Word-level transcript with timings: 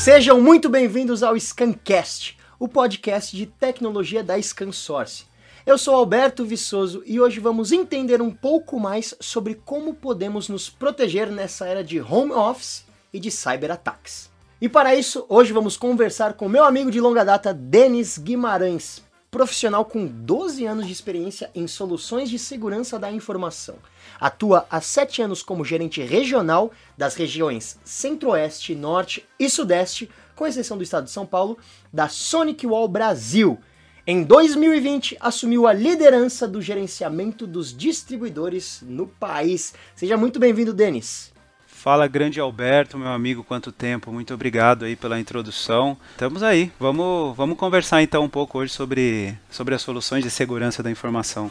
Sejam 0.00 0.40
muito 0.40 0.70
bem-vindos 0.70 1.22
ao 1.22 1.38
Scancast, 1.38 2.38
o 2.58 2.66
podcast 2.66 3.36
de 3.36 3.44
tecnologia 3.44 4.24
da 4.24 4.40
ScanSource. 4.40 5.26
Eu 5.66 5.76
sou 5.76 5.94
Alberto 5.94 6.42
Viçoso 6.42 7.02
e 7.04 7.20
hoje 7.20 7.38
vamos 7.38 7.70
entender 7.70 8.22
um 8.22 8.30
pouco 8.30 8.80
mais 8.80 9.14
sobre 9.20 9.56
como 9.56 9.92
podemos 9.92 10.48
nos 10.48 10.70
proteger 10.70 11.30
nessa 11.30 11.66
era 11.66 11.84
de 11.84 12.00
home 12.00 12.32
office 12.32 12.86
e 13.12 13.20
de 13.20 13.30
cyberataques. 13.30 14.30
E 14.58 14.70
para 14.70 14.94
isso, 14.94 15.26
hoje 15.28 15.52
vamos 15.52 15.76
conversar 15.76 16.32
com 16.32 16.48
meu 16.48 16.64
amigo 16.64 16.90
de 16.90 16.98
longa 16.98 17.22
data, 17.22 17.52
Denis 17.52 18.16
Guimarães, 18.16 19.02
profissional 19.30 19.84
com 19.84 20.06
12 20.06 20.64
anos 20.64 20.86
de 20.86 20.94
experiência 20.94 21.50
em 21.54 21.66
soluções 21.66 22.30
de 22.30 22.38
segurança 22.38 22.98
da 22.98 23.12
informação. 23.12 23.76
Atua 24.20 24.66
há 24.70 24.80
7 24.80 25.22
anos 25.22 25.42
como 25.42 25.64
gerente 25.64 26.02
regional 26.02 26.70
das 26.96 27.14
regiões 27.14 27.78
Centro-Oeste, 27.84 28.74
Norte 28.74 29.24
e 29.38 29.48
Sudeste, 29.48 30.10
com 30.36 30.46
exceção 30.46 30.76
do 30.76 30.82
estado 30.82 31.04
de 31.04 31.10
São 31.10 31.24
Paulo, 31.24 31.58
da 31.92 32.08
Sonic 32.08 32.66
Wall 32.66 32.86
Brasil. 32.88 33.58
Em 34.06 34.22
2020, 34.22 35.16
assumiu 35.20 35.66
a 35.66 35.72
liderança 35.72 36.48
do 36.48 36.60
gerenciamento 36.60 37.46
dos 37.46 37.76
distribuidores 37.76 38.82
no 38.82 39.06
país. 39.06 39.74
Seja 39.94 40.16
muito 40.16 40.40
bem-vindo, 40.40 40.72
Denis. 40.72 41.32
Fala, 41.66 42.06
grande 42.06 42.38
Alberto, 42.38 42.98
meu 42.98 43.08
amigo, 43.08 43.42
quanto 43.42 43.72
tempo. 43.72 44.12
Muito 44.12 44.34
obrigado 44.34 44.84
aí 44.84 44.96
pela 44.96 45.18
introdução. 45.18 45.96
Estamos 46.10 46.42
aí. 46.42 46.70
Vamos, 46.78 47.34
vamos 47.34 47.56
conversar 47.56 48.02
então 48.02 48.24
um 48.24 48.28
pouco 48.28 48.58
hoje 48.58 48.72
sobre, 48.72 49.34
sobre 49.50 49.74
as 49.74 49.80
soluções 49.80 50.22
de 50.22 50.30
segurança 50.30 50.82
da 50.82 50.90
informação. 50.90 51.50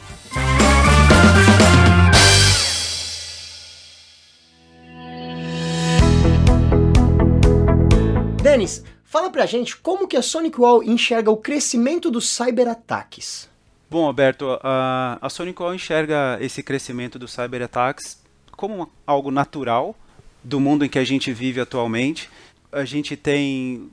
Denis, 8.60 8.84
fala 9.04 9.30
pra 9.30 9.46
gente 9.46 9.74
como 9.78 10.06
que 10.06 10.18
a 10.18 10.22
Sonic 10.22 10.60
Wall 10.60 10.82
enxerga 10.82 11.30
o 11.30 11.36
crescimento 11.36 12.10
dos 12.10 12.28
cyberataques. 12.28 13.48
Bom, 13.88 14.04
Alberto, 14.04 14.58
a, 14.62 15.18
a 15.20 15.30
Sonic 15.30 15.62
Wall 15.62 15.74
enxerga 15.74 16.36
esse 16.42 16.62
crescimento 16.62 17.18
dos 17.18 17.32
cyberataques 17.32 18.22
como 18.52 18.92
algo 19.06 19.30
natural, 19.30 19.96
do 20.44 20.60
mundo 20.60 20.84
em 20.84 20.90
que 20.90 20.98
a 20.98 21.04
gente 21.04 21.32
vive 21.32 21.58
atualmente. 21.58 22.28
A 22.70 22.84
gente 22.84 23.16
tem 23.16 23.90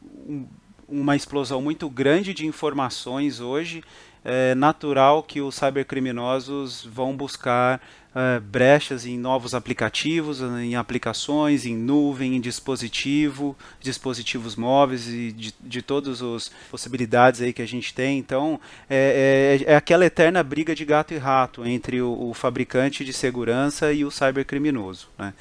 uma 0.85 1.15
explosão 1.15 1.61
muito 1.61 1.89
grande 1.89 2.33
de 2.33 2.45
informações 2.45 3.39
hoje. 3.39 3.81
É 4.25 4.53
natural 4.53 5.23
que 5.23 5.39
os 5.39 5.55
cybercriminosos 5.55 6.83
vão 6.83 7.15
buscar 7.15 7.81
é, 8.17 8.39
brechas 8.39 9.05
em 9.05 9.15
novos 9.15 9.53
aplicativos, 9.53 10.41
em 10.41 10.75
aplicações, 10.75 11.67
em 11.67 11.75
nuvem, 11.75 12.35
em 12.35 12.41
dispositivo, 12.41 13.55
dispositivos 13.79 14.55
móveis 14.55 15.07
e 15.07 15.31
de, 15.31 15.53
de 15.61 15.81
todas 15.83 16.23
as 16.23 16.51
possibilidades 16.71 17.41
aí 17.41 17.53
que 17.53 17.61
a 17.61 17.67
gente 17.67 17.93
tem. 17.93 18.17
Então, 18.17 18.59
é, 18.89 19.59
é, 19.67 19.73
é 19.73 19.75
aquela 19.75 20.03
eterna 20.03 20.41
briga 20.41 20.73
de 20.73 20.83
gato 20.83 21.13
e 21.13 21.17
rato 21.17 21.63
entre 21.63 22.01
o, 22.01 22.29
o 22.29 22.33
fabricante 22.33 23.05
de 23.05 23.13
segurança 23.13 23.93
e 23.93 24.03
o 24.03 24.09
cybercriminoso. 24.09 25.09
Né? 25.17 25.33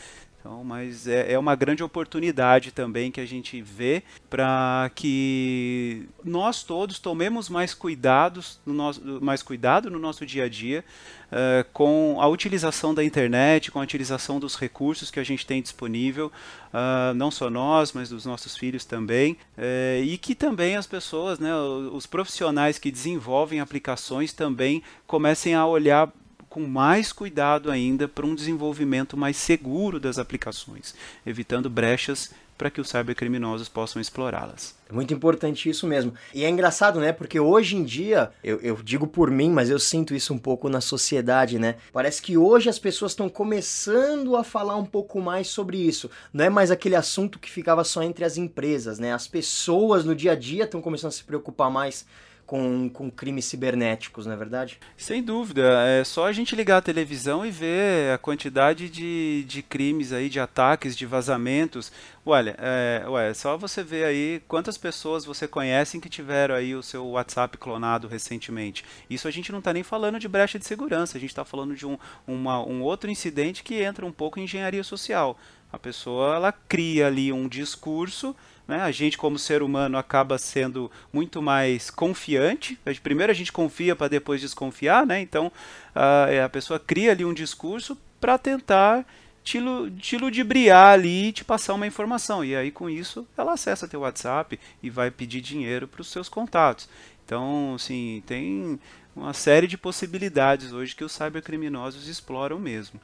Então, 0.46 0.62
mas 0.62 1.08
é, 1.08 1.32
é 1.32 1.38
uma 1.38 1.56
grande 1.56 1.82
oportunidade 1.82 2.70
também 2.70 3.10
que 3.10 3.20
a 3.20 3.26
gente 3.26 3.60
vê 3.60 4.04
para 4.30 4.88
que 4.94 6.08
nós 6.22 6.62
todos 6.62 7.00
tomemos 7.00 7.48
mais 7.48 7.74
cuidados 7.74 8.60
no 8.64 8.72
nosso, 8.72 9.02
mais 9.20 9.42
cuidado 9.42 9.90
no 9.90 9.98
nosso 9.98 10.24
dia 10.24 10.44
a 10.44 10.48
dia 10.48 10.84
uh, 11.32 11.68
com 11.72 12.18
a 12.20 12.28
utilização 12.28 12.94
da 12.94 13.02
internet, 13.02 13.72
com 13.72 13.80
a 13.80 13.82
utilização 13.82 14.38
dos 14.38 14.54
recursos 14.54 15.10
que 15.10 15.18
a 15.18 15.24
gente 15.24 15.44
tem 15.44 15.60
disponível, 15.60 16.30
uh, 16.72 17.12
não 17.14 17.32
só 17.32 17.50
nós, 17.50 17.92
mas 17.92 18.08
dos 18.08 18.24
nossos 18.24 18.56
filhos 18.56 18.84
também, 18.84 19.36
uh, 19.58 20.04
e 20.04 20.16
que 20.16 20.32
também 20.32 20.76
as 20.76 20.86
pessoas, 20.86 21.40
né, 21.40 21.52
os 21.56 22.06
profissionais 22.06 22.78
que 22.78 22.92
desenvolvem 22.92 23.58
aplicações 23.58 24.32
também 24.32 24.80
comecem 25.08 25.56
a 25.56 25.66
olhar 25.66 26.08
com 26.56 26.66
mais 26.66 27.12
cuidado 27.12 27.70
ainda 27.70 28.08
para 28.08 28.24
um 28.24 28.34
desenvolvimento 28.34 29.14
mais 29.14 29.36
seguro 29.36 30.00
das 30.00 30.18
aplicações, 30.18 30.94
evitando 31.26 31.68
brechas 31.68 32.32
para 32.56 32.70
que 32.70 32.80
os 32.80 32.88
cybercriminosos 32.88 33.68
possam 33.68 34.00
explorá-las. 34.00 34.74
É 34.88 34.92
muito 34.94 35.12
importante 35.12 35.68
isso 35.68 35.86
mesmo. 35.86 36.14
E 36.32 36.46
é 36.46 36.48
engraçado, 36.48 36.98
né? 36.98 37.12
Porque 37.12 37.38
hoje 37.38 37.76
em 37.76 37.84
dia, 37.84 38.30
eu, 38.42 38.58
eu, 38.62 38.76
digo 38.82 39.06
por 39.06 39.30
mim, 39.30 39.50
mas 39.50 39.68
eu 39.68 39.78
sinto 39.78 40.14
isso 40.14 40.32
um 40.32 40.38
pouco 40.38 40.70
na 40.70 40.80
sociedade, 40.80 41.58
né? 41.58 41.74
Parece 41.92 42.22
que 42.22 42.38
hoje 42.38 42.70
as 42.70 42.78
pessoas 42.78 43.12
estão 43.12 43.28
começando 43.28 44.34
a 44.34 44.42
falar 44.42 44.76
um 44.76 44.86
pouco 44.86 45.20
mais 45.20 45.48
sobre 45.48 45.76
isso. 45.76 46.10
Não 46.32 46.46
é 46.46 46.48
mais 46.48 46.70
aquele 46.70 46.96
assunto 46.96 47.38
que 47.38 47.50
ficava 47.50 47.84
só 47.84 48.02
entre 48.02 48.24
as 48.24 48.38
empresas, 48.38 48.98
né? 48.98 49.12
As 49.12 49.28
pessoas 49.28 50.06
no 50.06 50.14
dia 50.14 50.32
a 50.32 50.34
dia 50.34 50.64
estão 50.64 50.80
começando 50.80 51.10
a 51.10 51.12
se 51.12 51.24
preocupar 51.24 51.70
mais 51.70 52.06
com, 52.46 52.88
com 52.88 53.10
crimes 53.10 53.44
cibernéticos, 53.46 54.24
não 54.24 54.32
é 54.32 54.36
verdade? 54.36 54.78
Sem 54.96 55.22
dúvida. 55.22 55.62
É 55.84 56.04
só 56.04 56.26
a 56.26 56.32
gente 56.32 56.54
ligar 56.54 56.78
a 56.78 56.82
televisão 56.82 57.44
e 57.44 57.50
ver 57.50 58.12
a 58.12 58.18
quantidade 58.18 58.88
de, 58.88 59.44
de 59.48 59.62
crimes 59.62 60.12
aí, 60.12 60.28
de 60.28 60.38
ataques, 60.38 60.96
de 60.96 61.04
vazamentos. 61.04 61.90
Olha, 62.24 62.56
é, 62.58 63.04
ué, 63.08 63.34
só 63.34 63.56
você 63.56 63.82
ver 63.82 64.04
aí 64.04 64.42
quantas 64.46 64.78
pessoas 64.78 65.24
você 65.24 65.48
conhece 65.48 65.98
que 65.98 66.08
tiveram 66.08 66.54
aí 66.54 66.74
o 66.74 66.82
seu 66.82 67.04
WhatsApp 67.08 67.58
clonado 67.58 68.06
recentemente. 68.06 68.84
Isso 69.10 69.26
a 69.26 69.30
gente 69.30 69.50
não 69.50 69.58
está 69.58 69.72
nem 69.72 69.82
falando 69.82 70.18
de 70.18 70.28
brecha 70.28 70.58
de 70.58 70.66
segurança, 70.66 71.18
a 71.18 71.20
gente 71.20 71.30
está 71.30 71.44
falando 71.44 71.74
de 71.74 71.84
um, 71.84 71.98
uma, 72.26 72.64
um 72.64 72.80
outro 72.82 73.10
incidente 73.10 73.64
que 73.64 73.82
entra 73.82 74.06
um 74.06 74.12
pouco 74.12 74.38
em 74.38 74.44
engenharia 74.44 74.84
social. 74.84 75.36
A 75.72 75.78
pessoa 75.78 76.36
ela 76.36 76.52
cria 76.52 77.08
ali 77.08 77.32
um 77.32 77.48
discurso 77.48 78.36
né? 78.66 78.82
A 78.82 78.90
gente, 78.90 79.16
como 79.16 79.38
ser 79.38 79.62
humano, 79.62 79.96
acaba 79.96 80.38
sendo 80.38 80.90
muito 81.12 81.40
mais 81.40 81.90
confiante. 81.90 82.78
Primeiro 83.02 83.30
a 83.30 83.34
gente 83.34 83.52
confia 83.52 83.94
para 83.94 84.08
depois 84.08 84.40
desconfiar, 84.40 85.06
né? 85.06 85.20
então 85.20 85.52
a, 85.94 86.44
a 86.44 86.48
pessoa 86.48 86.78
cria 86.78 87.12
ali 87.12 87.24
um 87.24 87.34
discurso 87.34 87.96
para 88.20 88.36
tentar 88.38 89.06
te, 89.44 89.60
te 90.00 90.18
ludibriar 90.18 90.94
ali 90.94 91.28
e 91.28 91.32
te 91.32 91.44
passar 91.44 91.74
uma 91.74 91.86
informação. 91.86 92.44
E 92.44 92.56
aí, 92.56 92.72
com 92.72 92.90
isso, 92.90 93.26
ela 93.38 93.52
acessa 93.52 93.86
teu 93.86 94.00
WhatsApp 94.00 94.58
e 94.82 94.90
vai 94.90 95.10
pedir 95.10 95.40
dinheiro 95.40 95.86
para 95.86 96.00
os 96.00 96.08
seus 96.08 96.28
contatos. 96.28 96.88
Então, 97.24 97.74
assim, 97.76 98.22
tem 98.26 98.80
uma 99.14 99.32
série 99.32 99.68
de 99.68 99.78
possibilidades 99.78 100.72
hoje 100.72 100.96
que 100.96 101.04
os 101.04 101.12
cybercriminosos 101.12 102.08
exploram 102.08 102.58
mesmo. 102.58 103.00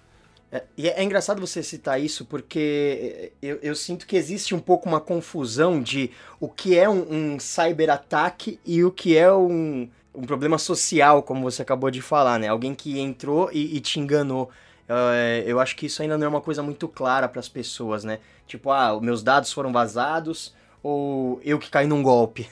É, 0.52 0.62
e 0.76 0.86
é, 0.86 1.02
engraçado 1.02 1.40
você 1.40 1.62
citar 1.62 1.98
isso 1.98 2.26
porque 2.26 3.32
eu, 3.40 3.58
eu, 3.62 3.74
sinto 3.74 4.06
que 4.06 4.14
existe 4.14 4.54
um 4.54 4.60
pouco 4.60 4.86
uma 4.86 5.00
confusão 5.00 5.80
de 5.80 6.10
o 6.38 6.46
que 6.46 6.78
é 6.78 6.86
um, 6.86 7.34
um 7.34 7.40
cyberataque 7.40 8.60
e 8.66 8.84
o 8.84 8.90
que 8.90 9.16
é 9.16 9.32
um, 9.32 9.88
um 10.14 10.22
problema 10.22 10.58
social, 10.58 11.22
como 11.22 11.50
você 11.50 11.62
acabou 11.62 11.90
de 11.90 12.02
falar, 12.02 12.38
né? 12.38 12.48
Alguém 12.48 12.74
que 12.74 13.00
entrou 13.00 13.48
e, 13.50 13.76
e 13.76 13.80
te 13.80 13.98
enganou. 13.98 14.50
Uh, 14.86 15.42
eu 15.46 15.58
acho 15.58 15.74
que 15.74 15.86
isso 15.86 16.02
ainda 16.02 16.18
não 16.18 16.26
é 16.26 16.28
uma 16.28 16.40
coisa 16.42 16.62
muito 16.62 16.86
clara 16.86 17.26
para 17.28 17.40
as 17.40 17.48
pessoas, 17.48 18.04
né? 18.04 18.18
Tipo, 18.46 18.70
ah, 18.70 19.00
meus 19.00 19.22
dados 19.22 19.50
foram 19.50 19.72
vazados 19.72 20.54
ou 20.82 21.40
eu 21.42 21.58
que 21.58 21.70
caí 21.70 21.86
num 21.86 22.02
golpe. 22.02 22.46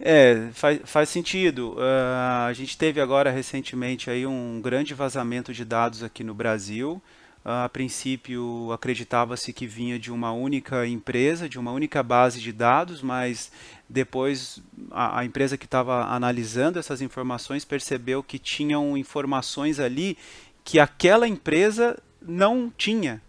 É, 0.00 0.48
faz, 0.54 0.80
faz 0.84 1.08
sentido. 1.10 1.74
Uh, 1.74 2.48
a 2.48 2.52
gente 2.54 2.78
teve 2.78 2.98
agora 2.98 3.30
recentemente 3.30 4.08
aí 4.08 4.26
um 4.26 4.58
grande 4.62 4.94
vazamento 4.94 5.52
de 5.52 5.66
dados 5.66 6.02
aqui 6.02 6.24
no 6.24 6.34
Brasil. 6.34 7.00
A 7.44 7.68
princípio, 7.68 8.70
acreditava-se 8.72 9.52
que 9.52 9.66
vinha 9.66 9.98
de 9.98 10.12
uma 10.12 10.30
única 10.32 10.86
empresa, 10.86 11.48
de 11.48 11.58
uma 11.58 11.72
única 11.72 12.00
base 12.00 12.40
de 12.40 12.52
dados, 12.52 13.02
mas 13.02 13.50
depois 13.88 14.62
a, 14.92 15.18
a 15.18 15.24
empresa 15.24 15.58
que 15.58 15.64
estava 15.64 16.04
analisando 16.04 16.78
essas 16.78 17.02
informações 17.02 17.64
percebeu 17.64 18.22
que 18.22 18.38
tinham 18.38 18.96
informações 18.96 19.80
ali 19.80 20.16
que 20.62 20.78
aquela 20.78 21.26
empresa 21.26 21.98
não 22.20 22.72
tinha. 22.76 23.20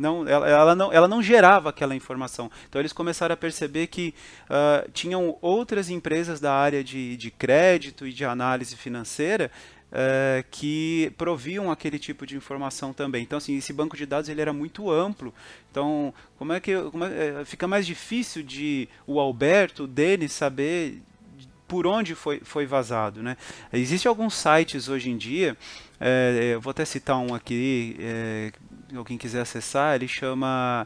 Não, 0.00 0.26
ela, 0.26 0.48
ela, 0.48 0.74
não, 0.74 0.90
ela 0.90 1.06
não 1.06 1.22
gerava 1.22 1.68
aquela 1.68 1.94
informação. 1.94 2.50
Então 2.66 2.80
eles 2.80 2.94
começaram 2.94 3.34
a 3.34 3.36
perceber 3.36 3.88
que 3.88 4.14
uh, 4.46 4.90
tinham 4.92 5.36
outras 5.42 5.90
empresas 5.90 6.40
da 6.40 6.54
área 6.54 6.82
de, 6.82 7.18
de 7.18 7.30
crédito 7.30 8.06
e 8.06 8.12
de 8.12 8.24
análise 8.24 8.74
financeira 8.76 9.50
uh, 9.90 10.44
que 10.50 11.12
proviam 11.16 11.70
aquele 11.70 11.98
tipo 11.98 12.26
de 12.26 12.36
informação 12.36 12.92
também. 12.92 13.22
Então, 13.22 13.38
assim, 13.38 13.56
esse 13.56 13.72
banco 13.72 13.96
de 13.96 14.06
dados 14.06 14.28
ele 14.28 14.40
era 14.40 14.52
muito 14.52 14.90
amplo. 14.90 15.34
Então, 15.70 16.12
como 16.38 16.52
é 16.52 16.60
que 16.60 16.74
como 16.90 17.04
é, 17.04 17.44
fica 17.44 17.66
mais 17.66 17.86
difícil 17.86 18.42
de 18.42 18.88
o 19.06 19.20
Alberto, 19.20 19.84
o 19.84 19.86
Denis 19.86 20.32
saber 20.32 21.02
por 21.68 21.86
onde 21.86 22.16
foi, 22.16 22.40
foi 22.42 22.66
vazado, 22.66 23.22
né? 23.22 23.36
Existem 23.72 24.08
alguns 24.08 24.34
sites 24.34 24.88
hoje 24.88 25.08
em 25.08 25.16
dia, 25.16 25.56
é, 26.00 26.54
eu 26.54 26.60
vou 26.60 26.72
até 26.72 26.84
citar 26.84 27.16
um 27.18 27.32
aqui, 27.32 27.96
é, 28.00 28.52
alguém 28.96 29.16
quiser 29.16 29.42
acessar, 29.42 29.94
ele 29.94 30.08
chama 30.08 30.84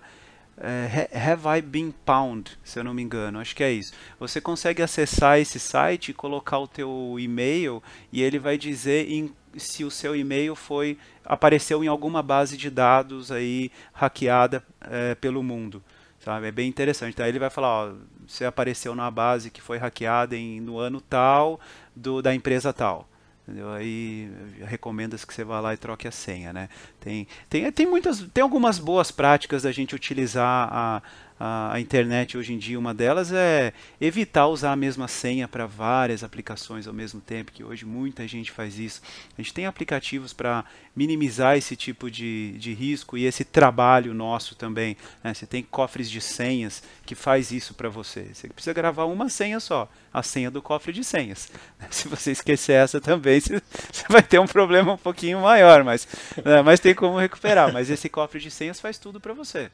é, 0.59 1.09
Have 1.13 1.59
I 1.59 1.61
Been 1.61 1.93
Pound, 2.05 2.59
se 2.63 2.79
eu 2.79 2.85
não 2.85 2.95
me 2.95 3.03
engano, 3.03 3.39
acho 3.41 3.55
que 3.55 3.65
é 3.65 3.73
isso. 3.73 3.93
Você 4.19 4.41
consegue 4.41 4.83
acessar 4.83 5.39
esse 5.39 5.59
site 5.59 6.13
colocar 6.13 6.59
o 6.59 6.69
teu 6.69 7.17
e-mail 7.19 7.83
e 8.13 8.23
ele 8.23 8.39
vai 8.39 8.57
dizer 8.57 9.11
em, 9.11 9.33
se 9.57 9.85
o 9.85 9.91
seu 9.91 10.15
e-mail 10.15 10.55
foi 10.55 10.99
apareceu 11.25 11.83
em 11.83 11.89
alguma 11.89 12.23
base 12.23 12.57
de 12.57 12.71
dados 12.71 13.33
aí 13.33 13.71
hackeada 13.93 14.63
é, 14.81 15.15
pelo 15.15 15.43
mundo. 15.43 15.83
Sabe? 16.19 16.47
É 16.47 16.53
bem 16.53 16.69
interessante. 16.69 17.13
Então 17.13 17.27
ele 17.27 17.39
vai 17.39 17.51
falar, 17.51 17.69
ó, 17.69 17.93
você 18.27 18.45
apareceu 18.45 18.95
na 18.95 19.11
base 19.11 19.51
que 19.51 19.61
foi 19.61 19.77
hackeada 19.77 20.37
em, 20.37 20.61
no 20.61 20.79
ano 20.79 21.01
tal 21.01 21.61
do, 21.95 22.23
da 22.23 22.35
empresa 22.35 22.73
tal. 22.73 23.09
Entendeu? 23.47 23.71
Aí 23.73 24.31
recomenda 24.63 25.17
que 25.19 25.35
você 25.35 25.45
vá 25.45 25.61
lá 25.61 25.75
e 25.75 25.77
troque 25.77 26.09
a 26.09 26.11
senha, 26.11 26.51
né? 26.51 26.69
Tem, 26.99 27.29
tem, 27.49 27.71
tem 27.71 27.87
muitas, 27.87 28.21
tem 28.33 28.43
algumas 28.43 28.79
boas 28.79 29.11
práticas 29.11 29.65
da 29.65 29.73
gente 29.73 29.95
utilizar 29.95 30.69
a, 30.73 31.03
a, 31.39 31.81
internet 31.81 32.39
hoje 32.39 32.53
em 32.53 32.59
dia, 32.59 32.79
uma 32.79 32.95
delas 32.95 33.33
é 33.33 33.73
evitar 34.01 34.47
usar 34.47 34.73
a 34.73 34.77
mesma 34.77 35.09
senha 35.09 35.49
para 35.49 35.67
várias 35.67 36.23
aplicações 36.23 36.87
ao 36.87 36.95
mesmo 36.95 37.21
tempo, 37.21 37.51
que 37.51 37.65
hoje 37.65 37.85
muita 37.85 38.27
gente 38.29 38.53
faz 38.53 38.79
isso. 38.79 39.03
A 39.37 39.43
gente 39.43 39.53
tem 39.53 39.67
aplicativos 39.67 40.33
para 40.33 40.65
minimizar 40.95 41.57
esse 41.57 41.75
tipo 41.75 42.09
de, 42.09 42.53
de 42.59 42.73
risco 42.73 43.19
e 43.19 43.25
esse 43.25 43.45
trabalho 43.45 44.15
nosso 44.15 44.55
também. 44.55 44.97
Né? 45.25 45.35
Você 45.35 45.45
tem 45.45 45.63
cofres 45.63 46.09
de 46.09 46.21
senhas 46.21 46.83
que 47.05 47.17
faz 47.17 47.51
isso 47.51 47.75
para 47.75 47.89
você. 47.89 48.29
Você 48.33 48.49
precisa 48.49 48.73
gravar 48.73 49.05
uma 49.07 49.29
senha 49.29 49.59
só, 49.59 49.91
a 50.13 50.23
senha 50.23 50.51
do 50.53 50.63
cofre 50.63 50.93
de 50.93 51.03
senhas. 51.03 51.51
Se 51.91 52.07
você 52.07 52.31
esquecer 52.31 52.75
essa 52.75 53.01
também, 53.01 53.41
você 53.41 53.61
vai 54.09 54.23
ter 54.23 54.39
um 54.39 54.47
problema 54.47 54.93
um 54.93 54.99
pouquinho 54.99 55.41
maior, 55.41 55.83
mas, 55.83 56.07
né? 56.45 56.63
mas 56.63 56.79
tem 56.79 56.95
como 56.95 57.19
recuperar. 57.19 57.73
Mas 57.73 57.91
esse 57.91 58.09
cofre 58.09 58.41
de 58.41 58.53
senhas 58.53 58.79
faz 58.79 58.99
tudo 58.99 59.21
para 59.21 59.35
você. 59.35 59.69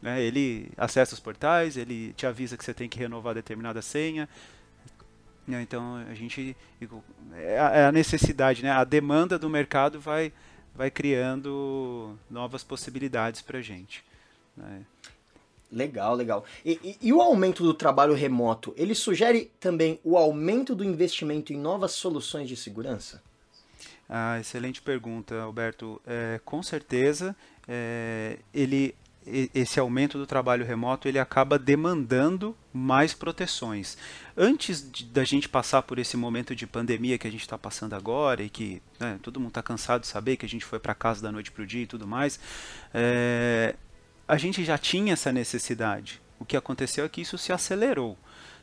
Né? 0.00 0.22
Ele 0.22 0.70
acessa 0.76 1.14
os 1.14 1.20
portais, 1.20 1.76
ele 1.76 2.12
te 2.14 2.26
avisa 2.26 2.56
que 2.56 2.64
você 2.64 2.72
tem 2.72 2.88
que 2.88 2.98
renovar 2.98 3.34
determinada 3.34 3.82
senha. 3.82 4.28
Né? 5.46 5.62
Então 5.62 5.96
a 5.96 6.14
gente 6.14 6.56
é 7.34 7.58
a, 7.58 7.70
é 7.70 7.84
a 7.86 7.92
necessidade, 7.92 8.62
né? 8.62 8.70
a 8.70 8.84
demanda 8.84 9.38
do 9.38 9.50
mercado 9.50 10.00
vai, 10.00 10.32
vai 10.74 10.90
criando 10.90 12.16
novas 12.30 12.64
possibilidades 12.64 13.42
para 13.42 13.58
a 13.58 13.62
gente. 13.62 14.04
Né? 14.56 14.82
Legal, 15.72 16.14
legal. 16.16 16.44
E, 16.64 16.72
e, 16.82 17.08
e, 17.08 17.12
o 17.12 17.20
aumento 17.20 17.62
do 17.62 17.72
trabalho 17.72 18.12
remoto, 18.12 18.74
ele 18.76 18.92
sugere 18.92 19.52
também 19.60 20.00
o 20.02 20.16
aumento 20.16 20.74
do 20.74 20.82
investimento 20.82 21.52
em 21.52 21.56
novas 21.56 21.92
soluções 21.92 22.48
de 22.48 22.56
segurança? 22.56 23.22
Ah, 24.08 24.40
excelente 24.40 24.82
pergunta, 24.82 25.40
Alberto. 25.40 26.02
É, 26.04 26.40
com 26.44 26.60
certeza, 26.60 27.36
é, 27.68 28.38
ele 28.52 28.96
esse 29.54 29.78
aumento 29.78 30.18
do 30.18 30.26
trabalho 30.26 30.64
remoto 30.64 31.08
ele 31.08 31.18
acaba 31.18 31.58
demandando 31.58 32.56
mais 32.72 33.12
proteções. 33.14 33.96
Antes 34.36 34.90
de, 34.90 35.04
da 35.04 35.24
gente 35.24 35.48
passar 35.48 35.82
por 35.82 35.98
esse 35.98 36.16
momento 36.16 36.54
de 36.54 36.66
pandemia 36.66 37.18
que 37.18 37.26
a 37.26 37.30
gente 37.30 37.42
está 37.42 37.58
passando 37.58 37.94
agora 37.94 38.42
e 38.42 38.50
que 38.50 38.82
né, 38.98 39.18
todo 39.22 39.40
mundo 39.40 39.50
está 39.50 39.62
cansado 39.62 40.02
de 40.02 40.06
saber 40.06 40.36
que 40.36 40.46
a 40.46 40.48
gente 40.48 40.64
foi 40.64 40.78
para 40.78 40.94
casa 40.94 41.22
da 41.22 41.32
noite 41.32 41.50
para 41.50 41.62
o 41.62 41.66
dia 41.66 41.82
e 41.82 41.86
tudo 41.86 42.06
mais, 42.06 42.38
é, 42.92 43.74
a 44.26 44.36
gente 44.36 44.64
já 44.64 44.78
tinha 44.78 45.12
essa 45.12 45.32
necessidade. 45.32 46.20
O 46.38 46.44
que 46.44 46.56
aconteceu 46.56 47.04
é 47.04 47.08
que 47.08 47.20
isso 47.20 47.36
se 47.36 47.52
acelerou. 47.52 48.16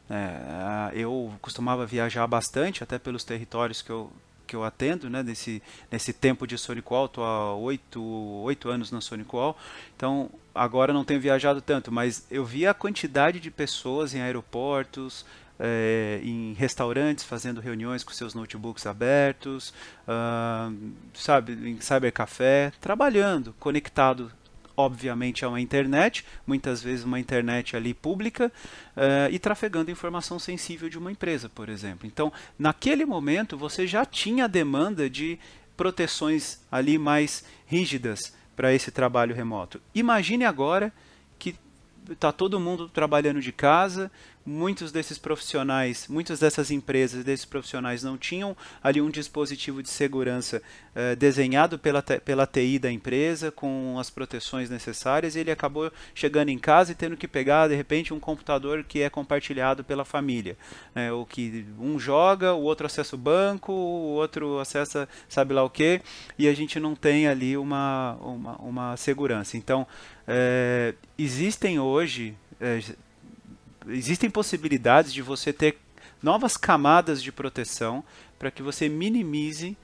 É, 0.09 0.91
eu 0.93 1.33
costumava 1.41 1.85
viajar 1.85 2.25
bastante, 2.27 2.83
até 2.83 2.97
pelos 2.97 3.23
territórios 3.23 3.81
que 3.81 3.89
eu, 3.89 4.11
que 4.47 4.55
eu 4.55 4.63
atendo, 4.63 5.09
né, 5.09 5.21
nesse, 5.21 5.61
nesse 5.91 6.13
tempo 6.13 6.47
de 6.47 6.57
Sonic 6.57 6.87
Wall, 6.89 7.05
estou 7.05 7.23
há 7.23 7.53
oito, 7.55 8.69
anos 8.69 8.89
na 8.89 9.01
Sonic 9.01 9.35
Wall, 9.35 9.57
então 9.95 10.31
agora 10.57 10.91
não 10.91 11.03
tenho 11.03 11.21
viajado 11.21 11.61
tanto, 11.61 11.91
mas 11.91 12.25
eu 12.29 12.43
vi 12.43 12.65
a 12.65 12.73
quantidade 12.73 13.39
de 13.39 13.51
pessoas 13.51 14.13
em 14.13 14.21
aeroportos, 14.21 15.25
é, 15.59 16.19
em 16.23 16.53
restaurantes 16.53 17.23
fazendo 17.23 17.61
reuniões 17.61 18.03
com 18.03 18.11
seus 18.11 18.33
notebooks 18.33 18.85
abertos, 18.85 19.73
uh, 20.07 20.75
sabe, 21.13 21.53
em 21.53 21.81
cybercafé, 21.81 22.71
trabalhando, 22.79 23.55
conectado 23.59 24.31
obviamente 24.75 25.43
a 25.43 25.49
uma 25.49 25.59
internet, 25.59 26.23
muitas 26.45 26.83
vezes 26.83 27.03
uma 27.03 27.19
internet 27.19 27.75
ali 27.75 27.95
pública, 27.95 28.51
uh, 28.95 29.31
e 29.31 29.39
trafegando 29.39 29.89
informação 29.89 30.37
sensível 30.37 30.87
de 30.87 30.99
uma 30.99 31.11
empresa, 31.11 31.49
por 31.49 31.67
exemplo. 31.67 32.05
Então, 32.05 32.31
naquele 32.59 33.03
momento, 33.03 33.57
você 33.57 33.87
já 33.87 34.05
tinha 34.05 34.45
a 34.45 34.47
demanda 34.47 35.09
de 35.09 35.39
proteções 35.75 36.59
ali 36.71 36.99
mais 36.99 37.43
rígidas 37.65 38.36
para 38.57 38.73
esse 38.73 38.89
trabalho 38.89 39.35
remoto. 39.35 39.79
Imagine 39.93 40.43
agora 40.43 40.91
que 41.37 41.55
está 42.09 42.31
todo 42.31 42.59
mundo 42.59 42.89
trabalhando 42.89 43.39
de 43.39 43.51
casa, 43.51 44.11
muitos 44.47 44.93
desses 44.93 45.17
profissionais, 45.17 46.07
muitas 46.07 46.39
dessas 46.39 46.71
empresas, 46.71 47.21
desses 47.21 47.45
profissionais 47.45 48.01
não 48.01 48.17
tinham 48.17 48.55
ali 48.81 49.01
um 49.01 49.09
dispositivo 49.09 49.83
de 49.83 49.89
segurança 49.89 50.61
uh, 50.95 51.15
desenhado 51.17 51.77
pela, 51.77 52.01
pela 52.01 52.47
TI 52.47 52.79
da 52.79 52.89
empresa, 52.89 53.51
com 53.51 53.97
as 53.99 54.09
proteções 54.09 54.69
necessárias, 54.69 55.35
e 55.35 55.39
ele 55.39 55.51
acabou 55.51 55.91
chegando 56.15 56.47
em 56.47 56.57
casa 56.57 56.93
e 56.93 56.95
tendo 56.95 57.17
que 57.17 57.27
pegar, 57.27 57.67
de 57.67 57.75
repente, 57.75 58.13
um 58.13 58.19
computador 58.21 58.85
que 58.85 59.01
é 59.01 59.09
compartilhado 59.09 59.83
pela 59.83 60.05
família. 60.05 60.57
Né, 60.95 61.11
o 61.11 61.25
que 61.25 61.65
um 61.77 61.99
joga, 61.99 62.53
o 62.53 62.61
outro 62.61 62.85
acessa 62.85 63.17
o 63.17 63.19
banco, 63.19 63.73
o 63.73 64.13
outro 64.13 64.59
acessa 64.59 65.09
sabe 65.27 65.53
lá 65.53 65.63
o 65.63 65.69
que, 65.69 66.01
e 66.39 66.47
a 66.47 66.53
gente 66.53 66.79
não 66.79 66.95
tem 66.95 67.27
ali 67.27 67.57
uma, 67.57 68.13
uma, 68.21 68.55
uma 68.59 68.97
segurança. 68.97 69.57
Então, 69.57 69.85
é, 70.25 70.93
existem 71.17 71.79
hoje 71.79 72.33
é, 72.61 72.79
existem 73.89 74.29
possibilidades 74.29 75.13
de 75.13 75.21
você 75.21 75.51
ter 75.53 75.77
novas 76.21 76.57
camadas 76.57 77.21
de 77.21 77.31
proteção 77.31 78.03
para 78.39 78.51
que 78.51 78.61
você 78.61 78.89
minimize 78.89 79.77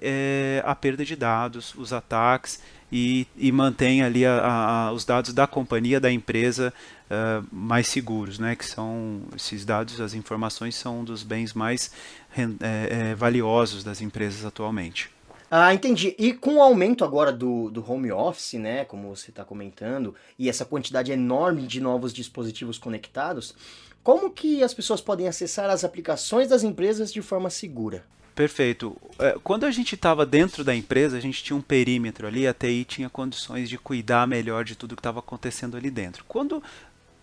é, 0.00 0.62
a 0.64 0.74
perda 0.74 1.04
de 1.04 1.16
dados, 1.16 1.74
os 1.76 1.92
ataques 1.92 2.60
e, 2.90 3.26
e 3.36 3.50
mantenha 3.50 4.06
ali 4.06 4.24
a, 4.24 4.40
a, 4.86 4.92
os 4.92 5.04
dados 5.04 5.32
da 5.32 5.46
companhia, 5.46 6.00
da 6.00 6.10
empresa 6.10 6.72
uh, 7.10 7.46
mais 7.50 7.88
seguros, 7.88 8.38
né? 8.38 8.54
Que 8.54 8.64
são 8.64 9.22
esses 9.34 9.64
dados, 9.64 10.00
as 10.00 10.14
informações 10.14 10.74
são 10.74 11.00
um 11.00 11.04
dos 11.04 11.22
bens 11.22 11.54
mais 11.54 11.90
é, 12.36 13.10
é, 13.10 13.14
valiosos 13.14 13.82
das 13.82 14.00
empresas 14.00 14.44
atualmente. 14.44 15.13
Ah, 15.56 15.72
entendi. 15.72 16.16
E 16.18 16.32
com 16.32 16.56
o 16.56 16.60
aumento 16.60 17.04
agora 17.04 17.30
do, 17.30 17.70
do 17.70 17.88
home 17.88 18.10
office, 18.10 18.54
né, 18.54 18.84
como 18.84 19.14
você 19.14 19.30
está 19.30 19.44
comentando, 19.44 20.12
e 20.36 20.48
essa 20.48 20.64
quantidade 20.64 21.12
enorme 21.12 21.64
de 21.64 21.80
novos 21.80 22.12
dispositivos 22.12 22.76
conectados, 22.76 23.54
como 24.02 24.32
que 24.32 24.64
as 24.64 24.74
pessoas 24.74 25.00
podem 25.00 25.28
acessar 25.28 25.70
as 25.70 25.84
aplicações 25.84 26.48
das 26.48 26.64
empresas 26.64 27.12
de 27.12 27.22
forma 27.22 27.50
segura? 27.50 28.04
Perfeito. 28.34 28.96
É, 29.16 29.36
quando 29.44 29.64
a 29.64 29.70
gente 29.70 29.94
estava 29.94 30.26
dentro 30.26 30.64
da 30.64 30.74
empresa, 30.74 31.16
a 31.16 31.20
gente 31.20 31.44
tinha 31.44 31.56
um 31.56 31.62
perímetro 31.62 32.26
ali, 32.26 32.48
a 32.48 32.52
TI 32.52 32.84
tinha 32.84 33.08
condições 33.08 33.68
de 33.68 33.78
cuidar 33.78 34.26
melhor 34.26 34.64
de 34.64 34.74
tudo 34.74 34.96
que 34.96 35.00
estava 35.00 35.20
acontecendo 35.20 35.76
ali 35.76 35.88
dentro. 35.88 36.24
Quando 36.26 36.64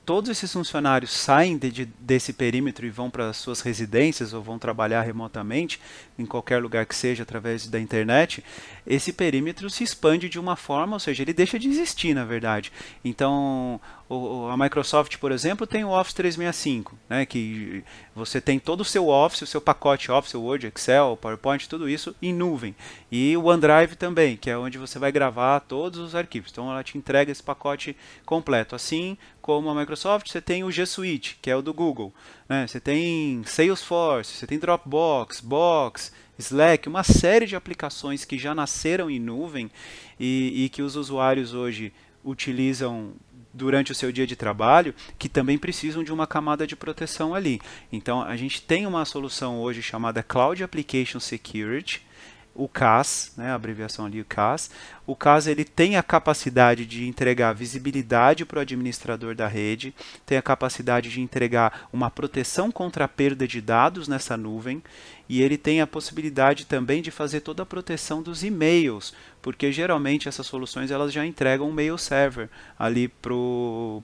todos 0.05 0.29
esses 0.29 0.51
funcionários 0.51 1.11
saem 1.11 1.57
de, 1.57 1.71
de, 1.71 1.85
desse 1.85 2.33
perímetro 2.33 2.85
e 2.85 2.89
vão 2.89 3.09
para 3.09 3.31
suas 3.33 3.61
residências 3.61 4.33
ou 4.33 4.41
vão 4.41 4.57
trabalhar 4.57 5.01
remotamente, 5.03 5.79
em 6.21 6.25
qualquer 6.25 6.61
lugar 6.61 6.85
que 6.85 6.95
seja, 6.95 7.23
através 7.23 7.67
da 7.67 7.79
internet, 7.79 8.43
esse 8.85 9.11
perímetro 9.11 9.69
se 9.69 9.83
expande 9.83 10.29
de 10.29 10.39
uma 10.39 10.55
forma, 10.55 10.93
ou 10.95 10.99
seja, 10.99 11.23
ele 11.23 11.33
deixa 11.33 11.59
de 11.59 11.67
existir, 11.67 12.13
na 12.13 12.23
verdade. 12.23 12.71
Então, 13.03 13.79
o, 14.09 14.47
a 14.49 14.57
Microsoft, 14.57 15.17
por 15.17 15.31
exemplo, 15.31 15.65
tem 15.65 15.83
o 15.85 15.89
Office 15.89 16.13
365, 16.13 16.97
né, 17.09 17.25
que 17.25 17.83
você 18.13 18.41
tem 18.41 18.59
todo 18.59 18.81
o 18.81 18.85
seu 18.85 19.07
Office, 19.07 19.43
o 19.43 19.47
seu 19.47 19.61
pacote 19.61 20.11
Office, 20.11 20.35
Word, 20.35 20.67
Excel, 20.67 21.17
PowerPoint, 21.21 21.69
tudo 21.69 21.87
isso 21.87 22.13
em 22.21 22.33
nuvem. 22.33 22.75
E 23.11 23.35
o 23.37 23.45
OneDrive 23.45 23.95
também, 23.95 24.35
que 24.35 24.49
é 24.49 24.57
onde 24.57 24.77
você 24.77 24.99
vai 24.99 25.11
gravar 25.11 25.61
todos 25.61 25.99
os 25.99 26.13
arquivos. 26.13 26.51
Então 26.51 26.69
ela 26.69 26.83
te 26.83 26.97
entrega 26.97 27.31
esse 27.31 27.41
pacote 27.41 27.95
completo. 28.25 28.75
Assim 28.75 29.17
como 29.41 29.69
a 29.69 29.75
Microsoft, 29.75 30.29
você 30.29 30.41
tem 30.41 30.63
o 30.63 30.71
G 30.71 30.85
Suite, 30.85 31.37
que 31.41 31.49
é 31.49 31.55
o 31.55 31.61
do 31.61 31.73
Google. 31.73 32.13
Né? 32.51 32.67
Você 32.67 32.81
tem 32.81 33.41
Salesforce, 33.45 34.33
você 34.33 34.45
tem 34.45 34.59
Dropbox, 34.59 35.39
Box, 35.39 36.11
Slack, 36.37 36.89
uma 36.89 37.01
série 37.01 37.45
de 37.45 37.55
aplicações 37.55 38.25
que 38.25 38.37
já 38.37 38.53
nasceram 38.53 39.09
em 39.09 39.21
nuvem 39.21 39.71
e, 40.19 40.65
e 40.65 40.67
que 40.67 40.81
os 40.81 40.97
usuários 40.97 41.53
hoje 41.53 41.93
utilizam 42.25 43.13
durante 43.53 43.93
o 43.93 43.95
seu 43.95 44.11
dia 44.11 44.27
de 44.27 44.35
trabalho 44.35 44.93
que 45.17 45.29
também 45.29 45.57
precisam 45.57 46.03
de 46.03 46.11
uma 46.11 46.27
camada 46.27 46.67
de 46.67 46.75
proteção 46.75 47.33
ali. 47.33 47.61
Então 47.89 48.21
a 48.21 48.35
gente 48.35 48.61
tem 48.61 48.85
uma 48.85 49.05
solução 49.05 49.61
hoje 49.61 49.81
chamada 49.81 50.21
Cloud 50.21 50.61
Application 50.61 51.21
Security, 51.21 52.05
o 52.53 52.67
CAS, 52.67 53.33
né, 53.37 53.51
a 53.51 53.55
abreviação 53.55 54.05
ali 54.05 54.19
o 54.19 54.25
CAS. 54.25 54.69
O 55.07 55.15
CAS 55.15 55.47
ele 55.47 55.63
tem 55.63 55.95
a 55.95 56.03
capacidade 56.03 56.85
de 56.85 57.07
entregar 57.07 57.53
visibilidade 57.53 58.45
para 58.45 58.59
o 58.59 58.61
administrador 58.61 59.33
da 59.33 59.47
rede, 59.47 59.95
tem 60.25 60.37
a 60.37 60.41
capacidade 60.41 61.09
de 61.09 61.21
entregar 61.21 61.87
uma 61.93 62.11
proteção 62.11 62.71
contra 62.71 63.05
a 63.05 63.07
perda 63.07 63.47
de 63.47 63.61
dados 63.61 64.07
nessa 64.07 64.35
nuvem 64.35 64.83
e 65.29 65.41
ele 65.41 65.57
tem 65.57 65.79
a 65.79 65.87
possibilidade 65.87 66.65
também 66.65 67.01
de 67.01 67.09
fazer 67.09 67.39
toda 67.39 67.63
a 67.63 67.65
proteção 67.65 68.21
dos 68.21 68.43
e-mails, 68.43 69.13
porque 69.41 69.71
geralmente 69.71 70.27
essas 70.27 70.45
soluções 70.45 70.91
elas 70.91 71.13
já 71.13 71.25
entregam 71.25 71.69
um 71.69 71.73
mail 71.73 71.97
server 71.97 72.49
ali 72.77 73.07
para 73.07 73.33
o 73.33 74.03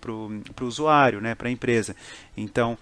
usuário, 0.62 1.20
né, 1.20 1.36
para 1.36 1.50
a 1.50 1.51
empresa. 1.51 1.96
Então, 2.36 2.77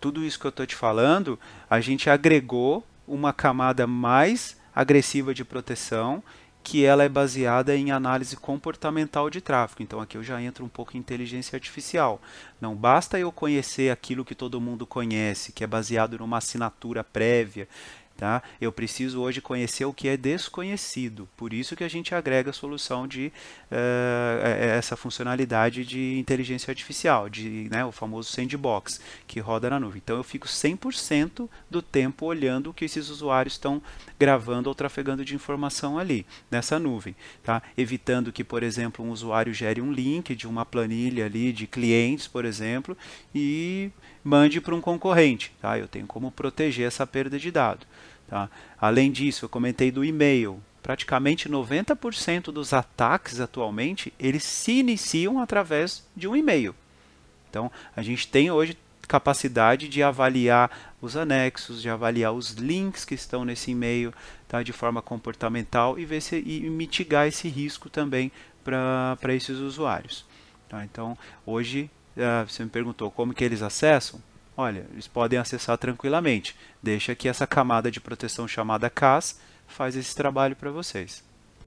tudo 0.00 0.24
isso 0.24 0.38
que 0.38 0.46
eu 0.46 0.50
estou 0.50 0.64
te 0.64 0.76
falando, 0.76 1.36
a 1.68 1.80
gente 1.80 2.08
agregou 2.08 2.86
uma 3.08 3.32
camada 3.32 3.86
mais 3.86 4.56
agressiva 4.78 5.34
de 5.34 5.44
proteção 5.44 6.22
que 6.62 6.84
ela 6.84 7.02
é 7.02 7.08
baseada 7.08 7.74
em 7.74 7.90
análise 7.90 8.36
comportamental 8.36 9.28
de 9.28 9.40
tráfego. 9.40 9.82
Então 9.82 10.00
aqui 10.00 10.16
eu 10.16 10.22
já 10.22 10.40
entro 10.40 10.64
um 10.64 10.68
pouco 10.68 10.96
em 10.96 11.00
inteligência 11.00 11.56
artificial. 11.56 12.22
Não 12.60 12.76
basta 12.76 13.18
eu 13.18 13.32
conhecer 13.32 13.90
aquilo 13.90 14.24
que 14.24 14.36
todo 14.36 14.60
mundo 14.60 14.86
conhece, 14.86 15.50
que 15.50 15.64
é 15.64 15.66
baseado 15.66 16.16
numa 16.18 16.38
assinatura 16.38 17.02
prévia, 17.02 17.68
Tá? 18.18 18.42
Eu 18.60 18.72
preciso 18.72 19.20
hoje 19.20 19.40
conhecer 19.40 19.84
o 19.84 19.92
que 19.92 20.08
é 20.08 20.16
desconhecido. 20.16 21.28
Por 21.36 21.52
isso 21.52 21.76
que 21.76 21.84
a 21.84 21.88
gente 21.88 22.16
agrega 22.16 22.50
a 22.50 22.52
solução 22.52 23.06
de 23.06 23.32
uh, 23.70 24.44
essa 24.76 24.96
funcionalidade 24.96 25.84
de 25.84 26.18
inteligência 26.18 26.68
artificial, 26.68 27.28
de, 27.28 27.68
né, 27.70 27.84
o 27.84 27.92
famoso 27.92 28.32
sandbox, 28.32 29.00
que 29.24 29.38
roda 29.38 29.70
na 29.70 29.78
nuvem. 29.78 30.02
Então 30.04 30.16
eu 30.16 30.24
fico 30.24 30.48
100% 30.48 31.48
do 31.70 31.80
tempo 31.80 32.26
olhando 32.26 32.70
o 32.70 32.74
que 32.74 32.86
esses 32.86 33.08
usuários 33.08 33.54
estão 33.54 33.80
gravando 34.18 34.68
ou 34.68 34.74
trafegando 34.74 35.24
de 35.24 35.36
informação 35.36 35.96
ali, 35.96 36.26
nessa 36.50 36.76
nuvem. 36.76 37.14
Tá? 37.44 37.62
Evitando 37.76 38.32
que, 38.32 38.42
por 38.42 38.64
exemplo, 38.64 39.04
um 39.04 39.10
usuário 39.10 39.54
gere 39.54 39.80
um 39.80 39.92
link 39.92 40.34
de 40.34 40.48
uma 40.48 40.66
planilha 40.66 41.26
ali 41.26 41.52
de 41.52 41.68
clientes, 41.68 42.26
por 42.26 42.44
exemplo, 42.44 42.98
e 43.32 43.92
mande 44.24 44.60
para 44.60 44.74
um 44.74 44.80
concorrente. 44.80 45.52
Tá? 45.60 45.78
Eu 45.78 45.86
tenho 45.86 46.08
como 46.08 46.32
proteger 46.32 46.88
essa 46.88 47.06
perda 47.06 47.38
de 47.38 47.52
dado. 47.52 47.86
Tá? 48.28 48.50
Além 48.78 49.10
disso, 49.10 49.44
eu 49.44 49.48
comentei 49.48 49.90
do 49.90 50.04
e-mail. 50.04 50.62
Praticamente 50.82 51.48
90% 51.48 52.52
dos 52.52 52.72
ataques 52.72 53.40
atualmente, 53.40 54.12
eles 54.18 54.44
se 54.44 54.72
iniciam 54.72 55.40
através 55.40 56.06
de 56.16 56.28
um 56.28 56.36
e-mail. 56.36 56.74
Então, 57.50 57.70
a 57.96 58.02
gente 58.02 58.28
tem 58.28 58.50
hoje 58.50 58.76
capacidade 59.08 59.88
de 59.88 60.02
avaliar 60.02 60.94
os 61.00 61.16
anexos, 61.16 61.80
de 61.80 61.88
avaliar 61.88 62.32
os 62.32 62.52
links 62.52 63.06
que 63.06 63.14
estão 63.14 63.44
nesse 63.44 63.70
e-mail 63.70 64.12
tá, 64.46 64.62
de 64.62 64.72
forma 64.72 65.00
comportamental 65.00 65.98
e, 65.98 66.04
ver 66.04 66.20
se, 66.20 66.38
e 66.38 66.68
mitigar 66.68 67.26
esse 67.26 67.48
risco 67.48 67.88
também 67.88 68.30
para 68.62 69.34
esses 69.34 69.58
usuários. 69.58 70.26
Tá? 70.68 70.84
Então, 70.84 71.16
hoje, 71.46 71.90
uh, 72.16 72.46
você 72.46 72.62
me 72.62 72.70
perguntou 72.70 73.10
como 73.10 73.32
que 73.32 73.42
eles 73.42 73.62
acessam. 73.62 74.20
Olha, 74.60 74.84
eles 74.90 75.06
podem 75.06 75.38
acessar 75.38 75.78
tranquilamente. 75.78 76.56
Deixa 76.82 77.14
que 77.14 77.28
essa 77.28 77.46
camada 77.46 77.92
de 77.92 78.00
proteção 78.00 78.48
chamada 78.48 78.90
CAS 78.90 79.38
faz 79.68 79.94
esse 79.94 80.16
trabalho 80.16 80.56
para 80.56 80.68
vocês. 80.68 81.22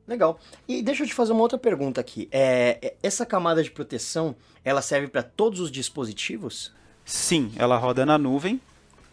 Legal. 0.05 0.37
E 0.67 0.83
deixa 0.83 1.03
eu 1.03 1.07
te 1.07 1.13
fazer 1.13 1.31
uma 1.31 1.41
outra 1.41 1.57
pergunta 1.57 2.01
aqui. 2.01 2.27
É, 2.29 2.77
é 2.81 2.95
essa 3.01 3.25
camada 3.25 3.63
de 3.63 3.71
proteção, 3.71 4.35
ela 4.61 4.81
serve 4.81 5.07
para 5.07 5.23
todos 5.23 5.61
os 5.61 5.71
dispositivos? 5.71 6.73
Sim, 7.05 7.53
ela 7.55 7.77
roda 7.77 8.05
na 8.05 8.17
nuvem, 8.17 8.59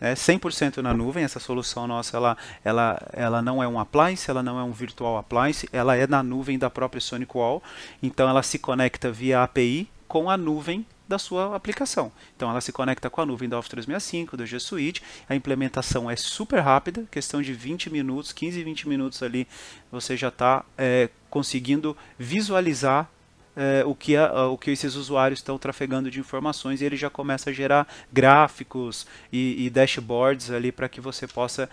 é 0.01 0.13
100% 0.15 0.79
na 0.79 0.93
nuvem. 0.93 1.23
Essa 1.23 1.39
solução 1.39 1.87
nossa, 1.87 2.17
ela, 2.17 2.37
ela, 2.65 3.01
ela 3.13 3.41
não 3.41 3.63
é 3.63 3.69
um 3.69 3.79
appliance, 3.79 4.29
ela 4.29 4.43
não 4.43 4.59
é 4.59 4.65
um 4.65 4.73
virtual 4.73 5.19
appliance, 5.19 5.69
ela 5.73 5.97
é 5.97 6.05
na 6.05 6.21
nuvem 6.21 6.59
da 6.59 6.69
própria 6.69 7.01
SonicWall. 7.01 7.63
Então 8.03 8.29
ela 8.29 8.43
se 8.43 8.59
conecta 8.59 9.13
via 9.13 9.45
API 9.45 9.89
com 10.09 10.29
a 10.29 10.37
nuvem 10.37 10.85
da 11.09 11.19
sua 11.19 11.57
aplicação. 11.57 12.13
Então 12.37 12.51
ela 12.51 12.61
se 12.61 12.71
conecta 12.71 13.09
com 13.09 13.21
a 13.21 13.27
nuvem 13.27 13.49
da 13.49 13.59
Office 13.59 13.71
365, 13.71 14.37
do 14.37 14.47
G 14.47 14.61
Suite, 14.61 15.03
a 15.29 15.35
implementação 15.35 16.11
é 16.11 16.15
super 16.15 16.61
rápida, 16.61 17.07
questão 17.11 17.41
de 17.41 17.55
20 17.55 17.91
minutos, 17.91 18.31
15, 18.33 18.63
20 18.63 18.89
minutos 18.89 19.23
ali, 19.23 19.49
você 19.91 20.17
já 20.17 20.29
está 20.29 20.65
é, 20.77 21.09
conseguindo 21.31 21.97
visualizar 22.19 23.11
é, 23.57 23.83
o, 23.85 23.95
que 23.95 24.15
a, 24.17 24.47
o 24.47 24.59
que 24.59 24.71
esses 24.71 24.95
usuários 24.95 25.41
estão 25.41 25.59
trafegando 25.59 26.11
de 26.11 26.21
informações 26.21 26.81
e 26.81 26.85
ele 26.85 26.97
já 26.97 27.09
começa 27.09 27.51
a 27.51 27.53
gerar 27.53 27.89
gráficos 28.13 29.07
e, 29.33 29.67
e 29.67 29.71
dashboards 29.71 30.51
ali 30.51 30.71
para 30.71 30.89
que 30.89 31.01
você 31.01 31.27
possa 31.27 31.69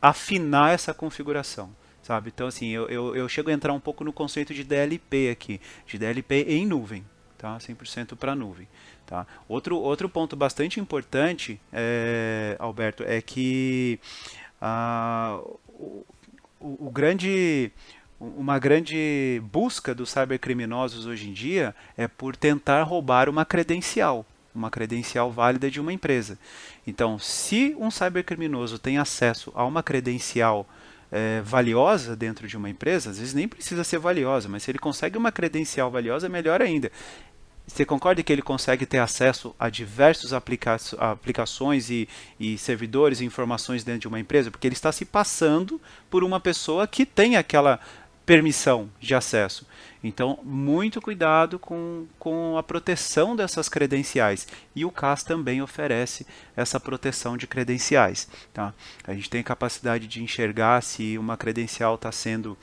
afinar 0.00 0.72
essa 0.72 0.94
configuração. 0.94 1.70
Sabe? 2.02 2.30
Então, 2.32 2.46
assim, 2.46 2.68
eu, 2.68 2.88
eu, 2.88 3.16
eu 3.16 3.28
chego 3.28 3.50
a 3.50 3.52
entrar 3.52 3.72
um 3.72 3.80
pouco 3.80 4.04
no 4.04 4.12
conceito 4.12 4.54
de 4.54 4.62
DLP 4.62 5.28
aqui, 5.28 5.60
de 5.88 5.98
DLP 5.98 6.44
em 6.48 6.64
nuvem 6.64 7.04
tá? 7.36 7.56
100% 7.58 8.16
para 8.16 8.32
a 8.32 8.34
nuvem. 8.34 8.68
Tá? 9.06 9.26
Outro, 9.48 9.76
outro 9.76 10.08
ponto 10.08 10.34
bastante 10.34 10.80
importante, 10.80 11.60
é, 11.72 12.56
Alberto, 12.58 13.04
é 13.06 13.20
que 13.20 14.00
ah, 14.60 15.40
o, 15.68 16.04
o, 16.60 16.86
o 16.86 16.90
grande 16.90 17.70
uma 18.18 18.58
grande 18.58 19.42
busca 19.52 19.94
dos 19.94 20.10
cybercriminosos 20.10 21.06
hoje 21.06 21.28
em 21.28 21.32
dia 21.32 21.74
é 21.96 22.08
por 22.08 22.34
tentar 22.34 22.82
roubar 22.82 23.28
uma 23.28 23.44
credencial, 23.44 24.24
uma 24.54 24.70
credencial 24.70 25.30
válida 25.30 25.70
de 25.70 25.80
uma 25.80 25.92
empresa. 25.92 26.38
Então, 26.86 27.18
se 27.18 27.76
um 27.78 27.90
cybercriminoso 27.90 28.78
tem 28.78 28.96
acesso 28.96 29.52
a 29.54 29.64
uma 29.64 29.82
credencial 29.82 30.66
é, 31.16 31.40
valiosa 31.40 32.14
dentro 32.14 32.46
de 32.46 32.58
uma 32.58 32.68
empresa, 32.68 33.08
às 33.08 33.18
vezes 33.18 33.32
nem 33.32 33.48
precisa 33.48 33.82
ser 33.82 33.98
valiosa, 33.98 34.50
mas 34.50 34.62
se 34.62 34.70
ele 34.70 34.78
consegue 34.78 35.16
uma 35.16 35.32
credencial 35.32 35.90
valiosa, 35.90 36.28
melhor 36.28 36.60
ainda. 36.60 36.92
Você 37.66 37.86
concorda 37.86 38.22
que 38.22 38.30
ele 38.30 38.42
consegue 38.42 38.84
ter 38.84 38.98
acesso 38.98 39.54
a 39.58 39.70
diversas 39.70 40.34
aplica 40.34 40.76
aplicações 40.98 41.90
e, 41.90 42.06
e, 42.38 42.56
servidores 42.58 43.20
e 43.20 43.24
informações 43.24 43.82
dentro 43.82 44.02
de 44.02 44.08
uma 44.08 44.20
empresa? 44.20 44.50
Porque 44.50 44.68
ele 44.68 44.74
está 44.74 44.92
se 44.92 45.04
passando 45.06 45.80
por 46.10 46.22
uma 46.22 46.38
pessoa 46.38 46.86
que 46.86 47.06
tem 47.06 47.36
aquela 47.36 47.80
permissão 48.26 48.90
de 49.00 49.14
acesso. 49.14 49.64
Então, 50.02 50.38
muito 50.42 51.00
cuidado 51.00 51.58
com, 51.58 52.06
com 52.18 52.58
a 52.58 52.62
proteção 52.62 53.34
dessas 53.34 53.68
credenciais. 53.68 54.46
E 54.74 54.84
o 54.84 54.90
CAS 54.90 55.22
também 55.22 55.62
oferece 55.62 56.26
essa 56.56 56.78
proteção 56.78 57.36
de 57.36 57.46
credenciais. 57.46 58.28
Tá? 58.52 58.74
A 59.06 59.14
gente 59.14 59.30
tem 59.30 59.42
capacidade 59.42 60.06
de 60.06 60.22
enxergar 60.22 60.82
se 60.82 61.16
uma 61.16 61.36
credencial 61.36 61.94
está 61.94 62.12
sendo 62.12 62.58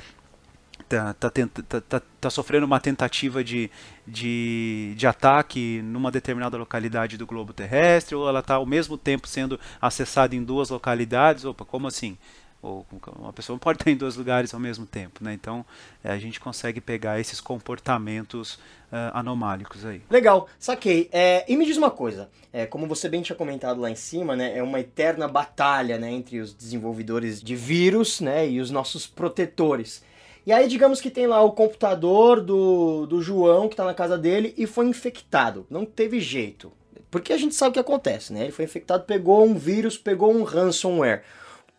tá, 0.88 1.14
tá, 1.14 1.30
tá, 1.30 1.82
tá, 1.82 2.02
tá 2.22 2.30
sofrendo 2.30 2.66
uma 2.66 2.80
tentativa 2.80 3.44
de, 3.44 3.70
de, 4.06 4.94
de 4.96 5.08
ataque 5.08 5.82
numa 5.84 6.12
determinada 6.12 6.58
localidade 6.58 7.18
do 7.18 7.26
globo 7.26 7.54
terrestre, 7.54 8.16
ou 8.16 8.28
ela 8.28 8.40
está 8.40 8.56
ao 8.56 8.66
mesmo 8.66 8.98
tempo 8.98 9.28
sendo 9.28 9.60
acessada 9.82 10.36
em 10.36 10.44
duas 10.44 10.70
localidades. 10.70 11.46
Opa, 11.46 11.66
como 11.66 11.88
assim? 11.88 12.18
Ou 12.64 12.86
uma 13.20 13.34
pessoa 13.34 13.60
pode 13.60 13.76
estar 13.76 13.92
em 13.92 13.98
dois 13.98 14.16
lugares 14.16 14.54
ao 14.54 14.60
mesmo 14.60 14.86
tempo, 14.86 15.22
né? 15.22 15.34
Então 15.34 15.66
é, 16.02 16.12
a 16.12 16.18
gente 16.18 16.40
consegue 16.40 16.80
pegar 16.80 17.20
esses 17.20 17.42
comportamentos 17.42 18.54
uh, 18.54 19.12
anomálicos 19.14 19.86
aí. 19.86 20.02
Legal, 20.10 20.48
saquei. 20.58 21.10
É, 21.12 21.44
e 21.46 21.58
me 21.58 21.66
diz 21.66 21.76
uma 21.76 21.92
coisa, 21.92 22.30
é, 22.54 22.66
como 22.66 22.88
você 22.88 23.10
bem 23.10 23.22
tinha 23.22 23.36
comentado 23.36 23.82
lá 23.82 23.92
em 23.92 23.96
cima, 23.96 24.34
né? 24.34 24.58
É 24.58 24.64
uma 24.64 24.80
eterna 24.80 25.28
batalha, 25.28 25.98
né, 25.98 26.10
entre 26.10 26.40
os 26.40 26.54
desenvolvedores 26.54 27.44
de 27.44 27.54
vírus, 27.54 28.22
né, 28.22 28.50
e 28.50 28.62
os 28.62 28.72
nossos 28.72 29.06
protetores. 29.06 30.02
E 30.46 30.52
aí, 30.52 30.68
digamos 30.68 31.02
que 31.02 31.10
tem 31.10 31.28
lá 31.28 31.42
o 31.42 31.52
computador 31.52 32.42
do, 32.42 33.06
do 33.06 33.22
João 33.22 33.68
que 33.68 33.74
está 33.74 33.84
na 33.84 33.94
casa 33.94 34.18
dele 34.18 34.54
e 34.58 34.66
foi 34.66 34.88
infectado. 34.88 35.66
Não 35.70 35.86
teve 35.86 36.20
jeito. 36.20 36.72
Porque 37.10 37.32
a 37.32 37.38
gente 37.38 37.56
sabe 37.56 37.70
o 37.70 37.74
que 37.74 37.80
acontece, 37.80 38.34
né? 38.34 38.44
Ele 38.44 38.52
foi 38.52 38.66
infectado, 38.66 39.04
pegou 39.04 39.46
um 39.46 39.56
vírus, 39.56 39.98
pegou 39.98 40.34
um 40.34 40.44
ransomware. 40.44 41.24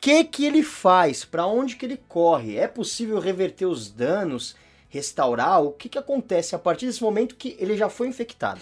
Que 0.05 0.23
que 0.23 0.45
ele 0.45 0.63
faz? 0.63 1.25
Para 1.25 1.47
onde 1.47 1.77
que 1.77 1.87
ele 1.87 1.97
corre? 1.97 2.59
É 2.59 2.69
possível 2.69 3.19
reverter 3.19 3.65
os 3.65 3.91
danos, 3.91 4.55
restaurar? 4.91 5.63
O 5.63 5.73
que 5.73 5.89
que 5.89 5.97
acontece 5.97 6.55
a 6.55 6.59
partir 6.59 6.85
desse 6.85 7.03
momento 7.03 7.35
que 7.37 7.57
ele 7.59 7.75
já 7.75 7.89
foi 7.89 8.09
infectado? 8.09 8.61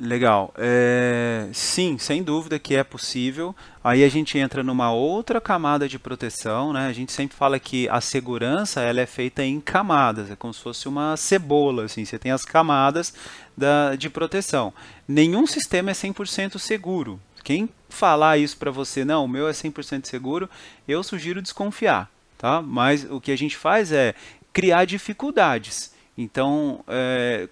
Legal. 0.00 0.54
É, 0.56 1.50
sim, 1.52 1.98
sem 1.98 2.22
dúvida 2.22 2.58
que 2.58 2.74
é 2.74 2.82
possível. 2.82 3.54
Aí 3.84 4.02
a 4.02 4.08
gente 4.08 4.38
entra 4.38 4.62
numa 4.62 4.90
outra 4.90 5.38
camada 5.38 5.86
de 5.86 5.98
proteção, 5.98 6.72
né? 6.72 6.86
A 6.86 6.94
gente 6.94 7.12
sempre 7.12 7.36
fala 7.36 7.58
que 7.58 7.86
a 7.90 8.00
segurança 8.00 8.80
ela 8.80 9.02
é 9.02 9.06
feita 9.06 9.44
em 9.44 9.60
camadas, 9.60 10.30
é 10.30 10.34
como 10.34 10.54
se 10.54 10.60
fosse 10.60 10.88
uma 10.88 11.14
cebola, 11.18 11.84
assim. 11.84 12.06
Você 12.06 12.18
tem 12.18 12.32
as 12.32 12.46
camadas 12.46 13.12
da, 13.54 13.96
de 13.96 14.08
proteção. 14.08 14.72
Nenhum 15.06 15.46
sistema 15.46 15.90
é 15.90 15.94
100% 15.94 16.58
seguro. 16.58 17.20
Quem 17.44 17.68
falar 17.94 18.36
isso 18.36 18.56
para 18.58 18.70
você, 18.70 19.04
não, 19.04 19.24
o 19.24 19.28
meu 19.28 19.48
é 19.48 19.52
100% 19.52 20.06
seguro, 20.06 20.50
eu 20.86 21.02
sugiro 21.02 21.40
desconfiar, 21.40 22.10
tá? 22.36 22.60
Mas 22.60 23.04
o 23.10 23.20
que 23.20 23.32
a 23.32 23.36
gente 23.36 23.56
faz 23.56 23.92
é 23.92 24.14
criar 24.52 24.84
dificuldades. 24.84 25.94
Então, 26.16 26.84
é, 26.86 27.48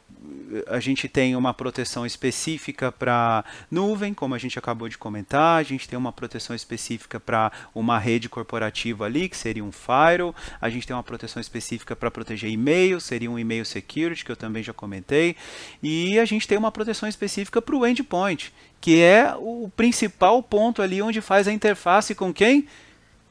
a 0.67 0.81
gente 0.81 1.09
tem 1.09 1.35
uma 1.35 1.55
proteção 1.55 2.05
específica 2.05 2.93
para 2.93 3.45
nuvem, 3.71 4.13
como 4.13 4.35
a 4.35 4.39
gente 4.39 4.59
acabou 4.59 4.89
de 4.89 4.99
comentar, 4.99 5.59
a 5.59 5.63
gente 5.63 5.89
tem 5.89 5.99
uma 5.99 6.13
proteção 6.13 6.55
específica 6.55 7.19
para 7.19 7.51
uma 7.75 7.99
rede 7.99 8.29
corporativa 8.29 9.05
ali, 9.05 9.29
que 9.29 9.37
seria 9.37 9.65
um 9.65 9.73
firewall, 9.73 10.35
a 10.61 10.69
gente 10.69 10.87
tem 10.87 10.95
uma 10.95 11.03
proteção 11.03 11.41
específica 11.41 11.97
para 11.97 12.11
proteger 12.11 12.51
e-mail, 12.51 13.01
seria 13.01 13.31
um 13.31 13.39
e-mail 13.39 13.65
security, 13.65 14.25
que 14.25 14.33
eu 14.33 14.37
também 14.37 14.63
já 14.63 14.73
comentei, 14.73 15.37
e 15.83 16.19
a 16.19 16.25
gente 16.25 16.47
tem 16.47 16.59
uma 16.59 16.73
proteção 16.73 17.09
específica 17.09 17.63
para 17.63 17.77
o 17.77 17.87
endpoint, 17.87 18.53
que 18.81 19.01
é 19.01 19.35
o 19.39 19.71
principal 19.75 20.43
ponto 20.43 20.83
ali 20.83 21.01
onde 21.01 21.21
faz 21.21 21.49
a 21.49 21.53
interface 21.53 22.15
com 22.15 22.33
quem? 22.33 22.69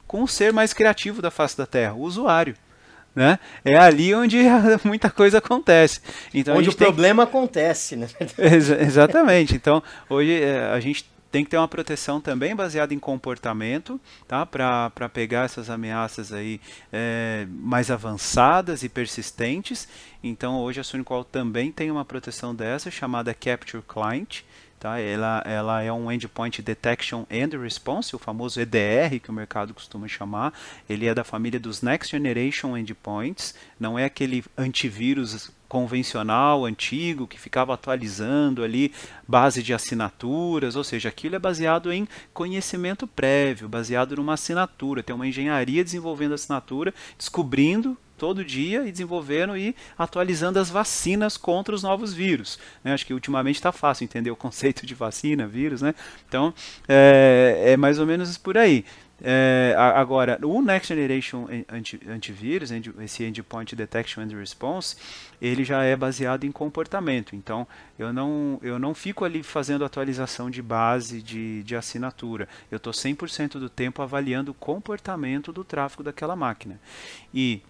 Com 0.08 0.24
o 0.24 0.28
ser 0.28 0.52
mais 0.52 0.74
criativo 0.74 1.22
da 1.22 1.30
face 1.30 1.58
da 1.58 1.66
Terra, 1.66 1.94
o 1.94 2.02
usuário. 2.02 2.56
Né? 3.14 3.40
É 3.66 3.78
ali 3.78 4.16
onde 4.16 4.38
muita 4.86 5.10
coisa 5.10 5.40
acontece. 5.40 6.00
Então, 6.34 6.56
onde 6.56 6.70
o 6.70 6.76
problema 6.76 7.24
acontece, 7.24 7.98
né? 7.98 8.08
Ex 8.38 8.70
exatamente. 8.70 9.54
Então, 9.54 9.84
hoje 10.10 10.42
é, 10.42 10.72
a 10.72 10.80
gente 10.80 11.06
tem 11.32 11.46
que 11.46 11.50
ter 11.50 11.58
uma 11.58 11.68
proteção 11.68 12.20
também 12.20 12.54
baseada 12.54 12.94
em 12.94 13.00
comportamento, 13.00 14.00
tá? 14.28 14.46
Para 14.46 15.10
pegar 15.14 15.46
essas 15.46 15.70
ameaças 15.70 16.34
aí 16.34 16.60
é, 16.92 17.48
mais 17.50 17.90
avançadas 17.90 18.84
e 18.84 18.90
persistentes. 18.90 19.88
Então 20.22 20.60
hoje 20.60 20.82
a 20.82 20.84
SonicWall 20.84 21.24
também 21.24 21.72
tem 21.72 21.90
uma 21.90 22.04
proteção 22.04 22.54
dessa 22.54 22.92
chamada 22.92 23.34
Capture 23.34 23.82
Client. 23.88 24.42
Tá? 24.82 25.00
Ela, 25.00 25.44
ela 25.46 25.84
é 25.84 25.94
um 25.94 26.12
Endpoint 26.12 26.60
Detection 26.60 27.24
and 27.30 27.56
Response, 27.56 28.16
o 28.16 28.20
famoso 28.20 28.60
EDR 28.60 29.20
que 29.22 29.30
o 29.30 29.34
mercado 29.34 29.76
costuma 29.76 30.08
chamar. 30.08 30.52
Ele 30.90 31.06
é 31.06 31.14
da 31.14 31.24
família 31.24 31.60
dos 31.60 31.84
Next 31.84 32.10
Generation 32.10 32.76
Endpoints, 32.76 33.54
não 33.80 34.00
é 34.00 34.06
aquele 34.06 34.44
antivírus 34.58 35.52
convencional, 35.70 36.66
antigo, 36.66 37.28
que 37.28 37.40
ficava 37.40 37.76
atualizando 37.76 38.64
ali 38.64 38.92
base 39.28 39.62
de 39.62 39.72
assinaturas, 39.72 40.76
ou 40.76 40.84
seja, 40.84 41.10
aquilo 41.10 41.36
é 41.36 41.40
baseado 41.40 41.94
em 41.94 42.08
conhecimento 42.34 43.06
prévio, 43.06 43.70
baseado 43.70 44.16
numa 44.16 44.34
assinatura, 44.34 45.04
tem 45.04 45.16
uma 45.16 45.28
engenharia 45.28 45.84
desenvolvendo 45.84 46.32
a 46.32 46.36
assinatura, 46.36 46.92
descobrindo 47.16 47.96
todo 48.22 48.46
dia 48.46 48.88
e 48.88 48.92
desenvolvendo 48.92 49.58
e 49.58 49.76
atualizando 49.98 50.60
as 50.60 50.70
vacinas 50.70 51.38
contra 51.38 51.74
os 51.74 51.82
novos 51.82 52.14
vírus. 52.14 52.60
Né? 52.84 52.94
Acho 52.94 53.04
que 53.04 53.16
ultimamente 53.16 53.56
está 53.56 53.72
fácil 53.72 54.04
entender 54.04 54.30
o 54.30 54.36
conceito 54.36 54.86
de 54.86 54.94
vacina, 54.94 55.48
vírus, 55.48 55.82
né? 55.82 55.96
Então 56.28 56.54
é, 56.88 57.64
é 57.70 57.78
mais 57.78 57.98
ou 57.98 58.06
menos 58.06 58.38
por 58.38 58.60
aí. 58.60 58.86
É, 59.24 59.76
agora, 59.78 60.40
o 60.44 60.62
Next 60.64 60.88
Generation 60.88 61.48
anti, 61.70 62.00
Antivírus, 62.08 62.72
esse 62.72 63.24
Endpoint 63.24 63.76
Detection 63.76 64.24
and 64.24 64.36
Response, 64.36 64.96
ele 65.40 65.64
já 65.64 65.84
é 65.84 65.96
baseado 65.96 66.44
em 66.44 66.52
comportamento. 66.52 67.36
Então, 67.36 67.68
eu 68.00 68.12
não, 68.12 68.60
eu 68.64 68.80
não 68.80 68.96
fico 68.96 69.24
ali 69.24 69.44
fazendo 69.44 69.86
atualização 69.86 70.50
de 70.50 70.62
base 70.62 71.22
de, 71.22 71.62
de 71.62 71.76
assinatura. 71.76 72.48
Eu 72.72 72.78
estou 72.78 72.94
100% 72.94 73.60
do 73.60 73.70
tempo 73.70 74.02
avaliando 74.02 74.52
o 74.52 74.56
comportamento 74.56 75.54
do 75.54 75.64
tráfego 75.64 76.02
daquela 76.02 76.36
máquina. 76.36 76.80
E 77.32 77.62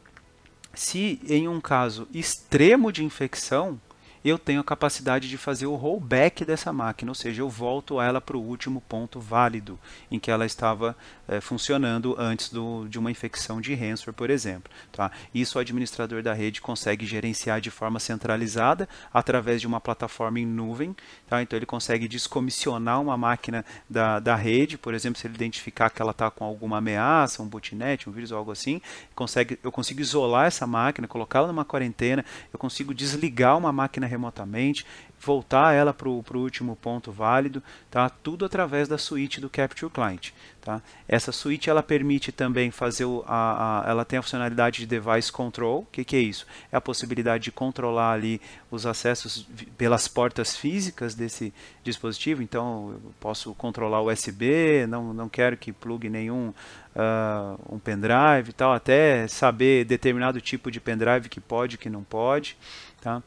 se 0.74 1.20
em 1.28 1.48
um 1.48 1.60
caso 1.60 2.08
extremo 2.14 2.92
de 2.92 3.04
infecção, 3.04 3.80
eu 4.24 4.38
tenho 4.38 4.62
a 4.62 4.64
capacidade 4.64 5.28
de 5.28 5.38
fazer 5.38 5.66
o 5.66 5.76
rollback 5.76 6.46
dessa 6.46 6.72
máquina, 6.72 7.12
ou 7.12 7.16
seja, 7.16 7.42
eu 7.42 7.50
volto 7.50 8.00
ela 8.00 8.22
para 8.22 8.38
o 8.38 8.42
último 8.42 8.82
ponto 8.82 9.20
válido 9.20 9.80
em 10.12 10.20
que 10.20 10.30
ela 10.30 10.46
estava 10.46 10.96
é, 11.28 11.42
funcionando 11.42 12.16
antes 12.20 12.50
do, 12.50 12.88
de 12.88 13.00
uma 13.00 13.10
infecção 13.10 13.60
de 13.60 13.74
ransomware, 13.74 14.14
por 14.14 14.30
exemplo. 14.30 14.72
Tá? 14.92 15.12
Isso 15.34 15.58
o 15.58 15.62
administrador 15.62 16.22
da 16.22 16.34
rede 16.34 16.62
consegue 16.62 17.06
gerenciar 17.06 17.60
de 17.60 17.72
forma 17.72 18.00
centralizada 18.00 18.88
através 19.14 19.60
de 19.62 19.68
uma 19.68 19.80
plataforma 19.80 20.40
em 20.40 20.46
nuvem. 20.46 20.96
Tá? 21.28 21.42
Então 21.42 21.58
ele 21.58 21.66
consegue 21.66 22.08
descomissionar 22.08 23.02
uma 23.02 23.18
máquina 23.18 23.66
da, 23.90 24.20
da 24.20 24.36
rede, 24.36 24.78
por 24.78 24.94
exemplo, 24.94 25.20
se 25.20 25.26
ele 25.26 25.36
identificar 25.36 25.90
que 25.90 26.02
ela 26.02 26.12
está 26.12 26.30
com 26.30 26.46
alguma 26.46 26.78
ameaça, 26.78 27.42
um 27.42 27.48
botnet, 27.48 28.08
um 28.08 28.12
vírus 28.12 28.32
ou 28.32 28.38
algo 28.38 28.52
assim, 28.52 28.82
consegue, 29.16 29.58
eu 29.64 29.72
consigo 29.72 30.02
isolar 30.02 30.48
essa 30.48 30.68
máquina, 30.68 31.08
colocá-la 31.08 31.48
numa 31.48 31.66
quarentena, 31.66 32.24
eu 32.54 32.60
consigo 32.60 32.94
desligar 32.94 33.58
uma 33.58 33.72
máquina 33.72 34.11
remotamente, 34.12 34.86
voltar 35.20 35.74
ela 35.74 35.94
para 35.94 36.10
o 36.10 36.24
último 36.36 36.76
ponto 36.76 37.12
válido, 37.12 37.62
tá? 37.90 38.10
tudo 38.10 38.44
através 38.44 38.88
da 38.88 38.98
suíte 38.98 39.40
do 39.40 39.50
Capture 39.50 39.92
Client. 39.92 40.32
Tá? 40.60 40.82
Essa 41.08 41.32
suíte 41.32 41.70
ela 41.70 41.82
permite 41.82 42.32
também 42.32 42.70
fazer 42.70 43.06
o, 43.06 43.24
a, 43.28 43.84
a, 43.84 43.90
ela 43.90 44.06
tem 44.06 44.20
a 44.20 44.22
funcionalidade 44.22 44.80
de 44.80 44.86
device 44.86 45.32
control. 45.32 45.82
O 45.82 45.86
que, 45.86 46.04
que 46.04 46.16
é 46.16 46.20
isso? 46.20 46.46
É 46.72 46.78
a 46.78 46.82
possibilidade 46.82 47.46
de 47.46 47.52
controlar 47.52 48.14
ali 48.14 48.42
os 48.70 48.86
acessos 48.86 49.48
pelas 49.78 50.08
portas 50.08 50.56
físicas 50.56 51.16
desse 51.16 51.54
dispositivo. 51.84 52.44
Então 52.44 53.00
eu 53.04 53.14
posso 53.20 53.54
controlar 53.56 54.02
o 54.02 54.12
USB, 54.12 54.86
não, 54.88 55.14
não 55.14 55.30
quero 55.30 55.58
que 55.58 55.72
plugue 55.72 56.10
nenhum 56.10 56.54
uh, 56.96 57.76
um 57.76 57.80
pendrive 57.80 58.50
e 58.50 58.54
tal, 58.54 58.74
até 58.74 59.28
saber 59.28 59.86
determinado 59.86 60.40
tipo 60.42 60.70
de 60.70 60.80
pendrive 60.80 61.30
que 61.30 61.40
pode 61.40 61.76
e 61.76 61.78
que 61.78 61.90
não 61.90 62.04
pode. 62.04 62.58
Tá? 63.02 63.22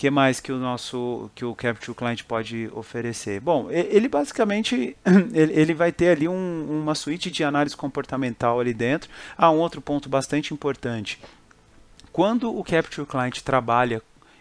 Que 0.00 0.10
mais 0.10 0.40
que 0.40 0.50
o 0.50 0.56
nosso 0.56 1.30
que 1.34 1.44
o 1.44 1.54
Capture 1.54 1.94
Client 1.94 2.22
pode 2.22 2.70
oferecer? 2.72 3.38
Bom, 3.38 3.70
ele 3.70 4.08
basicamente 4.08 4.96
ele, 5.34 5.74
vai 5.74 5.92
ter 5.92 6.08
ali 6.08 6.26
um, 6.26 6.80
uma 6.80 6.94
suíte 6.94 7.30
de 7.30 7.44
análise 7.44 7.76
comportamental 7.76 8.58
ali 8.58 8.72
dentro. 8.72 9.10
Há 9.36 9.44
ah, 9.44 9.50
um 9.50 9.58
outro 9.58 9.82
ponto 9.82 10.08
bastante 10.08 10.54
importante. 10.54 11.20
Quando 12.10 12.48
o 12.50 12.64
Capture 12.64 13.06
Client 13.06 13.42
trabalha 13.42 14.00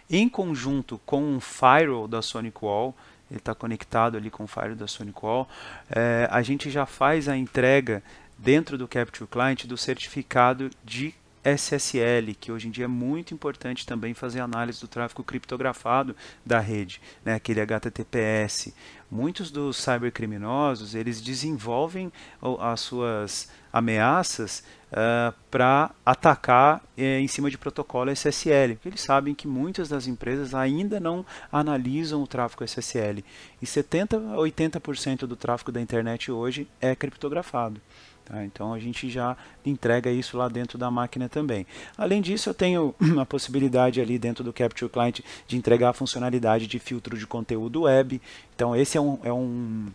em 0.10 0.30
conjunto 0.30 0.98
com 1.06 1.22
um 1.22 1.42
firewall 1.42 2.08
da 2.08 2.22
SonicWall, 2.22 2.96
ele 3.30 3.40
está 3.40 3.54
conectado 3.54 4.16
ali 4.16 4.30
com 4.30 4.46
o 4.46 4.48
firewall 4.48 4.78
da 4.78 4.88
SonicWall, 4.88 5.46
é, 5.90 6.26
a 6.32 6.42
gente 6.42 6.70
já 6.70 6.86
faz 6.86 7.28
a 7.28 7.36
entrega 7.36 8.02
dentro 8.38 8.78
do 8.78 8.88
Capture 8.88 9.28
Client 9.30 9.66
do 9.66 9.76
certificado 9.76 10.70
de 10.86 11.14
SSL, 11.44 12.34
que 12.40 12.52
hoje 12.52 12.68
em 12.68 12.72
dia 12.72 12.86
é 12.86 12.88
muito 12.88 13.34
importante 13.34 13.86
também 13.86 14.14
fazer 14.14 14.40
análise 14.40 14.80
do 14.82 14.88
tráfego 14.88 15.24
criptografado 15.24 16.16
da 16.46 16.60
rede, 16.60 17.02
né, 17.24 17.36
aquele 17.36 17.62
HTTPS. 17.62 18.74
Muitos 19.10 19.50
dos 19.50 19.78
cybercriminosos 19.78 20.94
eles 20.94 21.22
desenvolvem 21.22 22.12
as 22.60 22.80
suas 22.82 23.50
ameaças 23.72 24.64
uh, 24.92 25.34
para 25.50 25.92
atacar 26.06 26.78
uh, 26.78 27.02
em 27.02 27.28
cima 27.28 27.50
de 27.50 27.58
protocolo 27.58 28.12
SSL, 28.12 28.76
porque 28.76 28.90
eles 28.90 29.02
sabem 29.02 29.34
que 29.34 29.48
muitas 29.48 29.90
das 29.90 30.08
empresas 30.08 30.54
ainda 30.54 31.00
não 31.00 31.26
analisam 31.52 32.22
o 32.22 32.28
tráfego 32.28 32.64
SSL 32.64 33.24
e 33.62 33.66
70 33.66 34.18
a 34.18 34.36
80% 34.38 35.20
do 35.20 35.36
tráfego 35.36 35.72
da 35.72 35.82
internet 35.82 36.32
hoje 36.32 36.68
é 36.82 36.96
criptografado. 36.96 37.82
Tá? 38.30 38.46
Então 38.46 38.74
a 38.74 38.80
gente 38.80 39.10
já 39.10 39.36
entrega 39.66 40.12
isso 40.12 40.38
lá 40.38 40.48
dentro 40.48 40.78
da 40.78 40.92
máquina 40.92 41.28
também. 41.28 41.66
Além 41.98 42.22
disso, 42.22 42.50
eu 42.50 42.54
tenho 42.54 42.94
a 43.20 43.26
possibilidade 43.26 44.00
ali 44.00 44.20
dentro 44.20 44.44
do 44.44 44.54
Capture 44.54 44.90
Client 44.90 45.22
de 45.48 45.58
entregar 45.58 45.90
a 45.90 45.94
funcionalidade 45.94 46.68
de 46.68 46.78
filtro 46.78 47.18
de 47.18 47.26
conteúdo 47.26 47.82
web. 47.82 48.22
Então 48.56 48.76
esse 48.76 48.98
é 48.98 49.02
um, 49.02 49.18
é 49.24 49.34
um 49.34 49.88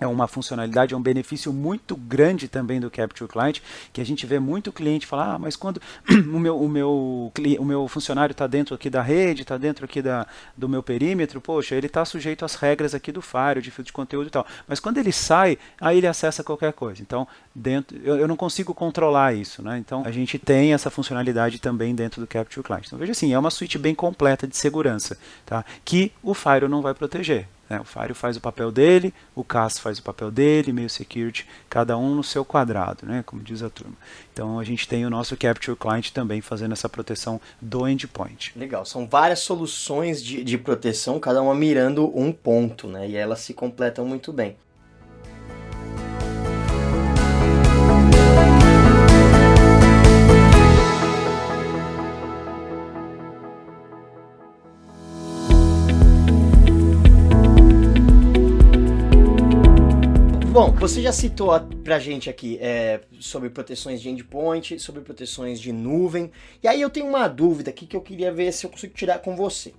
é 0.00 0.06
uma 0.06 0.26
funcionalidade, 0.26 0.94
é 0.94 0.96
um 0.96 1.02
benefício 1.02 1.52
muito 1.52 1.96
grande 1.96 2.48
também 2.48 2.80
do 2.80 2.90
Capture 2.90 3.30
Client, 3.30 3.60
que 3.92 4.00
a 4.00 4.04
gente 4.04 4.26
vê 4.26 4.38
muito 4.38 4.72
cliente 4.72 5.06
falar, 5.06 5.34
ah, 5.34 5.38
mas 5.38 5.56
quando 5.56 5.80
o 6.10 6.38
meu, 6.38 6.60
o 6.60 6.68
meu, 6.68 7.32
o 7.58 7.64
meu 7.64 7.88
funcionário 7.88 8.32
está 8.32 8.46
dentro 8.46 8.74
aqui 8.74 8.90
da 8.90 9.02
rede, 9.02 9.42
está 9.42 9.56
dentro 9.56 9.84
aqui 9.84 10.02
da, 10.02 10.26
do 10.56 10.68
meu 10.68 10.82
perímetro, 10.82 11.40
poxa, 11.40 11.74
ele 11.74 11.86
está 11.86 12.04
sujeito 12.04 12.44
às 12.44 12.54
regras 12.54 12.94
aqui 12.94 13.12
do 13.12 13.22
Fire, 13.22 13.60
de 13.62 13.70
filtro 13.70 13.84
de 13.84 13.92
conteúdo 13.92 14.26
e 14.26 14.30
tal. 14.30 14.46
Mas 14.66 14.80
quando 14.80 14.98
ele 14.98 15.12
sai, 15.12 15.58
aí 15.80 15.98
ele 15.98 16.06
acessa 16.06 16.42
qualquer 16.42 16.72
coisa. 16.72 17.00
Então, 17.00 17.26
dentro, 17.54 17.98
eu, 18.02 18.16
eu 18.16 18.28
não 18.28 18.36
consigo 18.36 18.74
controlar 18.74 19.34
isso, 19.34 19.62
né? 19.62 19.78
Então, 19.78 20.02
a 20.04 20.10
gente 20.10 20.38
tem 20.38 20.72
essa 20.72 20.90
funcionalidade 20.90 21.58
também 21.58 21.94
dentro 21.94 22.20
do 22.20 22.26
Capture 22.26 22.64
Client. 22.64 22.86
Então, 22.86 22.98
veja 22.98 23.12
assim, 23.12 23.32
é 23.32 23.38
uma 23.38 23.50
suíte 23.50 23.78
bem 23.78 23.94
completa 23.94 24.46
de 24.46 24.56
segurança, 24.56 25.16
tá? 25.46 25.64
Que 25.84 26.12
o 26.22 26.34
Fire 26.34 26.66
não 26.68 26.82
vai 26.82 26.94
proteger. 26.94 27.46
Né? 27.72 27.80
O 27.80 27.84
Fire 27.84 28.12
faz 28.12 28.36
o 28.36 28.40
papel 28.40 28.70
dele, 28.70 29.14
o 29.34 29.42
CAS 29.42 29.78
faz 29.78 29.98
o 29.98 30.02
papel 30.02 30.30
dele, 30.30 30.74
meio 30.74 30.90
security, 30.90 31.46
cada 31.70 31.96
um 31.96 32.14
no 32.14 32.22
seu 32.22 32.44
quadrado, 32.44 33.06
né? 33.06 33.22
como 33.24 33.42
diz 33.42 33.62
a 33.62 33.70
turma. 33.70 33.94
Então 34.30 34.58
a 34.58 34.64
gente 34.64 34.86
tem 34.86 35.06
o 35.06 35.10
nosso 35.10 35.34
Capture 35.38 35.74
Client 35.74 36.10
também 36.10 36.42
fazendo 36.42 36.72
essa 36.72 36.86
proteção 36.86 37.40
do 37.62 37.88
endpoint. 37.88 38.52
Legal, 38.54 38.84
são 38.84 39.08
várias 39.08 39.38
soluções 39.38 40.22
de, 40.22 40.44
de 40.44 40.58
proteção, 40.58 41.18
cada 41.18 41.40
uma 41.40 41.54
mirando 41.54 42.12
um 42.14 42.30
ponto, 42.30 42.86
né? 42.86 43.08
e 43.08 43.16
elas 43.16 43.40
se 43.40 43.54
completam 43.54 44.04
muito 44.04 44.34
bem. 44.34 44.54
Bom, 60.72 60.78
você 60.78 61.02
já 61.02 61.12
citou 61.12 61.48
pra 61.84 61.98
gente 61.98 62.28
aqui 62.30 62.58
é, 62.60 63.00
sobre 63.20 63.50
proteções 63.50 64.00
de 64.00 64.08
endpoint, 64.08 64.78
sobre 64.78 65.02
proteções 65.02 65.60
de 65.60 65.72
nuvem. 65.72 66.30
E 66.62 66.68
aí 66.68 66.80
eu 66.80 66.90
tenho 66.90 67.06
uma 67.06 67.28
dúvida 67.28 67.70
aqui 67.70 67.86
que 67.86 67.96
eu 67.96 68.00
queria 68.00 68.32
ver 68.32 68.52
se 68.52 68.66
eu 68.66 68.70
consigo 68.70 68.94
tirar 68.94 69.18
com 69.18 69.36
você. 69.36 69.74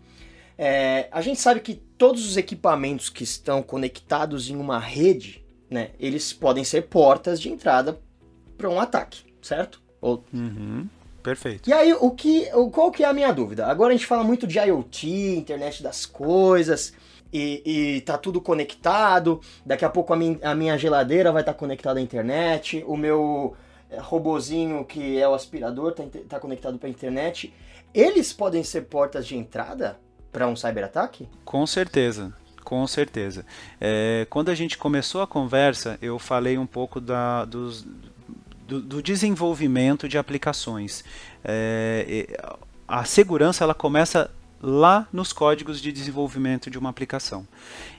É, 0.58 1.08
a 1.12 1.22
gente 1.22 1.40
sabe 1.40 1.60
que 1.60 1.76
todos 1.98 2.26
os 2.26 2.38
equipamentos 2.38 3.10
que 3.10 3.24
estão 3.24 3.62
conectados 3.62 4.50
em 4.50 4.56
uma 4.56 4.80
rede, 4.80 5.44
né, 5.70 5.90
eles 6.00 6.32
podem 6.32 6.64
ser 6.64 6.84
portas 6.84 7.42
de 7.42 7.50
entrada 7.50 8.00
para 8.58 8.70
um 8.70 8.80
ataque, 8.80 9.24
certo? 9.42 9.82
Ou... 10.00 10.24
Uhum. 10.34 10.88
Perfeito. 11.22 11.70
E 11.70 11.74
aí, 11.74 11.94
o 11.94 12.12
que, 12.12 12.48
qual 12.72 12.92
que 12.92 13.04
é 13.04 13.08
a 13.08 13.14
minha 13.14 13.32
dúvida? 13.32 13.66
Agora 13.66 13.94
a 13.94 13.96
gente 13.96 14.06
fala 14.06 14.26
muito 14.26 14.46
de 14.46 14.60
IoT, 14.60 15.08
internet 15.38 15.82
das 15.82 16.06
coisas 16.06 16.94
e, 17.34 17.98
e 17.98 18.02
tá 18.02 18.18
tudo 18.18 18.40
conectado. 18.40 19.42
Daqui 19.66 19.84
a 19.84 19.90
pouco 19.90 20.14
a, 20.14 20.16
min, 20.16 20.40
a 20.44 20.54
minha 20.54 20.78
geladeira 20.78 21.32
vai 21.32 21.42
estar 21.42 21.54
tá 21.54 21.60
conectada 21.60 22.00
à 22.00 22.04
internet, 22.04 22.84
o 22.88 22.96
meu 22.96 23.56
é, 23.90 24.00
robozinho 24.00 24.86
que 24.86 25.20
é 25.20 25.28
o 25.28 25.34
aspirador 25.34 25.94
tá, 25.94 26.04
tá 26.30 26.40
conectado 26.40 26.78
para 26.78 26.88
a 26.88 26.92
internet. 26.92 27.52
Eles 27.94 28.32
podem 28.32 28.64
ser 28.64 28.82
portas 28.84 29.26
de 29.26 29.36
entrada 29.36 30.00
para 30.32 30.48
um 30.48 30.56
cyberataque? 30.56 31.28
Com 31.44 31.66
certeza. 31.66 32.34
Com 32.64 32.88
certeza. 32.88 33.46
É, 33.80 34.26
quando 34.30 34.50
a 34.50 34.56
gente 34.56 34.78
começou 34.78 35.22
a 35.22 35.28
conversa, 35.28 35.98
eu 36.02 36.18
falei 36.18 36.58
um 36.58 36.66
pouco 36.66 37.02
da, 37.02 37.44
dos, 37.44 37.86
do, 38.66 38.82
do 38.82 39.04
desenvolvimento 39.04 40.08
de 40.08 40.18
aplicações. 40.18 41.04
É, 41.44 42.26
a 42.88 43.04
segurança 43.04 43.64
ela 43.64 43.74
começa 43.74 44.32
lá 44.66 45.06
nos 45.12 45.34
códigos 45.34 45.82
de 45.82 45.92
desenvolvimento 45.92 46.72
de 46.72 46.80
uma 46.80 46.90
aplicação. 46.90 47.46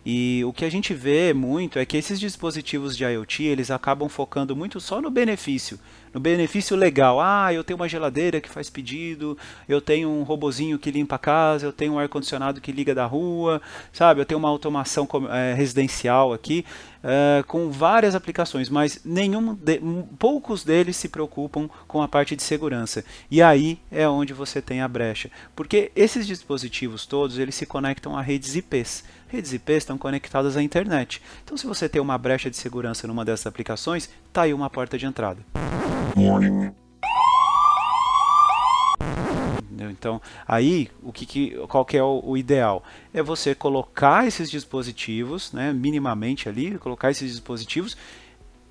E 0.05 0.43
o 0.47 0.53
que 0.53 0.65
a 0.65 0.71
gente 0.71 0.95
vê 0.95 1.35
muito 1.35 1.79
é 1.79 1.85
que 1.85 1.99
esses 1.99 2.19
dispositivos 2.19 2.97
de 2.97 3.05
IoT 3.05 3.45
eles 3.45 3.71
acabam 3.71 4.09
focando 4.09 4.57
muito 4.57 4.81
só 4.81 5.03
no 5.03 5.11
benefício, 5.11 5.79
no 6.15 6.21
benefício 6.21 6.77
legal. 6.77 7.21
Ah, 7.21 7.53
eu 7.53 7.65
tenho 7.65 7.77
uma 7.77 7.89
geladeira 7.89 8.41
que 8.41 8.49
faz 8.49 8.71
pedido, 8.71 9.37
eu 9.69 9.81
tenho 9.81 10.09
um 10.09 10.23
robozinho 10.23 10.79
que 10.79 10.91
limpa 10.91 11.17
a 11.17 11.19
casa, 11.19 11.67
eu 11.67 11.73
tenho 11.73 11.95
um 11.95 11.99
ar-condicionado 11.99 12.61
que 12.61 12.71
liga 12.71 12.95
da 12.95 13.05
rua, 13.05 13.61
sabe? 13.93 14.21
Eu 14.21 14.25
tenho 14.25 14.39
uma 14.39 14.49
automação 14.49 15.09
é, 15.31 15.53
residencial 15.55 16.33
aqui 16.33 16.65
uh, 17.05 17.45
com 17.45 17.71
várias 17.71 18.15
aplicações, 18.15 18.69
mas 18.69 19.01
nenhum 19.05 19.55
de, 19.55 19.81
poucos 20.19 20.65
deles 20.65 20.97
se 20.97 21.09
preocupam 21.09 21.69
com 21.89 22.01
a 22.01 22.09
parte 22.09 22.37
de 22.37 22.43
segurança. 22.43 23.05
E 23.31 23.43
aí 23.43 23.79
é 23.91 24.09
onde 24.09 24.33
você 24.33 24.63
tem 24.63 24.81
a 24.81 24.89
brecha, 24.89 25.31
porque 25.55 25.91
esses 25.97 26.27
dispositivos 26.27 27.07
todos 27.07 27.39
eles 27.39 27.57
se 27.57 27.67
conectam 27.67 28.17
a 28.17 28.23
redes 28.23 28.55
IPs. 28.55 29.05
Redes 29.35 29.53
IPs 29.53 29.79
estão 29.79 29.99
conectadas 29.99 30.57
à 30.57 30.63
internet. 30.63 31.21
Então, 31.43 31.57
se 31.57 31.67
você 31.67 31.89
tem 31.89 32.01
uma 32.01 32.17
brecha 32.17 32.49
de 32.49 32.57
segurança 32.57 33.09
numa 33.09 33.25
dessas 33.25 33.49
aplicações, 33.49 34.09
está 34.29 34.43
aí 34.43 34.55
uma 34.55 34.71
porta 34.71 34.97
de 34.97 35.07
entrada. 35.07 35.45
Então, 39.91 40.23
aí, 40.47 40.89
o 41.03 41.13
que, 41.13 41.27
que 41.27 41.51
qual 41.67 41.85
que 41.85 41.97
é 41.97 42.03
o, 42.03 42.21
o, 42.25 42.37
ideal? 42.37 42.85
É 43.13 43.23
você 43.23 43.55
colocar 43.57 44.27
esses 44.27 44.49
dispositivos, 44.49 45.53
né, 45.53 45.73
minimamente 45.73 46.49
ali, 46.49 46.79
colocar 46.79 47.11
esses 47.11 47.33
dispositivos 47.33 47.97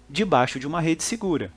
debaixo 0.09 0.59
de 0.59 0.67
uma 0.67 0.79
rede 0.79 1.03
segura, 1.03 1.51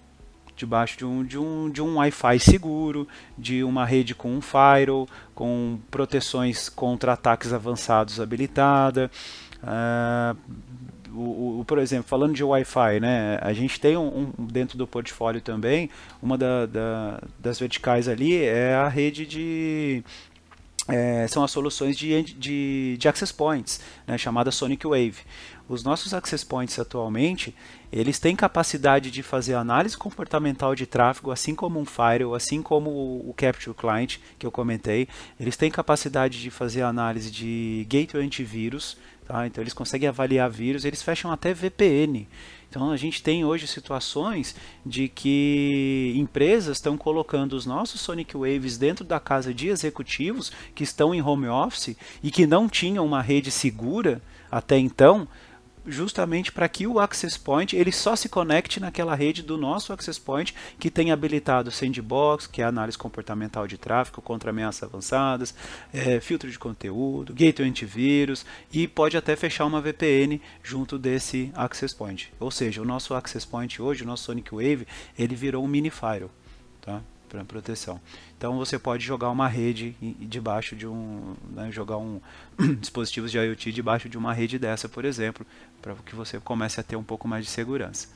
debaixo 0.56 0.98
de 0.98 1.04
um, 1.04 1.24
de 1.24 1.38
um, 1.38 1.70
de 1.70 1.82
um 1.82 1.96
Wi-Fi 1.96 2.40
seguro, 2.40 3.06
de 3.36 3.62
uma 3.62 3.84
rede 3.84 4.14
com 4.14 4.32
um 4.34 4.40
firewall, 4.40 5.08
com 5.34 5.78
proteções 5.90 6.68
contra 6.68 7.12
ataques 7.12 7.52
avançados 7.52 8.20
habilitada, 8.20 9.10
uh, 9.62 10.36
o, 11.16 11.60
o, 11.60 11.64
por 11.64 11.78
exemplo, 11.78 12.06
falando 12.08 12.34
de 12.34 12.44
Wi-Fi, 12.44 13.00
né, 13.00 13.38
a 13.40 13.52
gente 13.52 13.80
tem 13.80 13.96
um, 13.96 14.32
um, 14.38 14.44
dentro 14.46 14.76
do 14.76 14.86
portfólio 14.86 15.40
também, 15.40 15.90
uma 16.22 16.36
da, 16.36 16.66
da, 16.66 17.22
das 17.38 17.58
verticais 17.58 18.08
ali 18.08 18.36
é 18.36 18.74
a 18.74 18.88
rede 18.88 19.26
de 19.26 20.04
é, 20.88 21.26
são 21.26 21.42
as 21.42 21.50
soluções 21.50 21.96
de, 21.96 22.22
de, 22.22 22.96
de 22.96 23.08
access 23.08 23.32
points, 23.32 23.80
né, 24.06 24.16
chamada 24.16 24.50
Sonic 24.52 24.86
Wave. 24.86 25.16
Os 25.68 25.82
nossos 25.82 26.14
access 26.14 26.46
points 26.46 26.78
atualmente, 26.78 27.54
eles 27.92 28.18
têm 28.18 28.34
capacidade 28.34 29.10
de 29.10 29.22
fazer 29.22 29.54
análise 29.54 29.96
comportamental 29.96 30.74
de 30.74 30.86
tráfego, 30.86 31.30
assim 31.30 31.54
como 31.54 31.78
um 31.78 31.84
firewall, 31.84 32.34
assim 32.34 32.62
como 32.62 32.90
o, 32.90 33.34
Capture 33.36 33.74
Client 33.74 34.18
que 34.38 34.46
eu 34.46 34.50
comentei. 34.50 35.08
Eles 35.38 35.56
têm 35.56 35.70
capacidade 35.70 36.40
de 36.40 36.50
fazer 36.50 36.82
análise 36.82 37.30
de 37.30 37.86
gateway 37.88 38.24
antivírus, 38.24 38.96
Tá? 39.26 39.44
Então 39.44 39.60
eles 39.60 39.74
conseguem 39.74 40.08
avaliar 40.08 40.48
vírus, 40.48 40.84
eles 40.84 41.02
fecham 41.02 41.32
até 41.32 41.52
VPN. 41.52 42.28
Então 42.70 42.92
a 42.92 42.96
gente 42.96 43.20
tem 43.20 43.44
hoje 43.44 43.66
situações 43.66 44.54
de 44.84 45.08
que 45.08 46.12
empresas 46.16 46.76
estão 46.76 46.96
colocando 46.96 47.54
os 47.54 47.66
nossos 47.66 48.00
Sonic 48.00 48.36
Waves 48.36 48.78
dentro 48.78 49.04
da 49.04 49.18
casa 49.18 49.52
de 49.52 49.66
executivos 49.66 50.52
que 50.76 50.84
estão 50.84 51.12
em 51.12 51.20
home 51.20 51.48
office 51.48 51.96
e 52.22 52.30
que 52.30 52.46
não 52.46 52.68
tinham 52.68 53.04
uma 53.04 53.20
rede 53.20 53.50
segura 53.50 54.22
até 54.48 54.78
então, 54.78 55.26
justamente 55.86 56.52
para 56.52 56.68
que 56.68 56.86
o 56.86 56.98
access 56.98 57.38
point 57.38 57.76
ele 57.76 57.92
só 57.92 58.16
se 58.16 58.28
conecte 58.28 58.80
naquela 58.80 59.14
rede 59.14 59.42
do 59.42 59.56
nosso 59.56 59.92
access 59.92 60.20
point 60.20 60.54
que 60.78 60.90
tem 60.90 61.10
habilitado 61.10 61.70
sandbox, 61.70 62.46
que 62.46 62.62
é 62.62 62.64
análise 62.64 62.98
comportamental 62.98 63.66
de 63.66 63.78
tráfego 63.78 64.20
contra 64.20 64.50
ameaças 64.50 64.82
avançadas, 64.82 65.54
é, 65.92 66.20
filtro 66.20 66.50
de 66.50 66.58
conteúdo, 66.58 67.32
gateway 67.32 67.68
antivírus 67.68 68.44
e 68.72 68.86
pode 68.86 69.16
até 69.16 69.36
fechar 69.36 69.64
uma 69.64 69.80
VPN 69.80 70.40
junto 70.62 70.98
desse 70.98 71.50
access 71.54 71.94
point. 71.94 72.32
Ou 72.40 72.50
seja, 72.50 72.82
o 72.82 72.84
nosso 72.84 73.14
access 73.14 73.46
point 73.46 73.80
hoje, 73.80 74.02
o 74.02 74.06
nosso 74.06 74.24
Sonic 74.24 74.50
Wave, 74.52 74.86
ele 75.18 75.34
virou 75.34 75.64
um 75.64 75.68
mini 75.68 75.90
firewall, 75.90 76.30
tá? 76.80 77.00
Para 77.28 77.44
proteção. 77.44 78.00
Então 78.36 78.56
você 78.56 78.78
pode 78.78 79.04
jogar 79.04 79.30
uma 79.30 79.48
rede 79.48 79.94
debaixo 80.20 80.76
de 80.76 80.86
um, 80.86 81.34
né, 81.50 81.70
jogar 81.70 81.98
um 81.98 82.20
dispositivos 82.80 83.30
de 83.30 83.38
IoT 83.38 83.72
debaixo 83.72 84.08
de 84.08 84.16
uma 84.16 84.32
rede 84.32 84.58
dessa, 84.58 84.88
por 84.88 85.04
exemplo, 85.04 85.46
para 85.82 85.94
que 85.94 86.14
você 86.14 86.38
comece 86.40 86.80
a 86.80 86.82
ter 86.82 86.96
um 86.96 87.04
pouco 87.04 87.26
mais 87.26 87.44
de 87.44 87.50
segurança. 87.50 88.08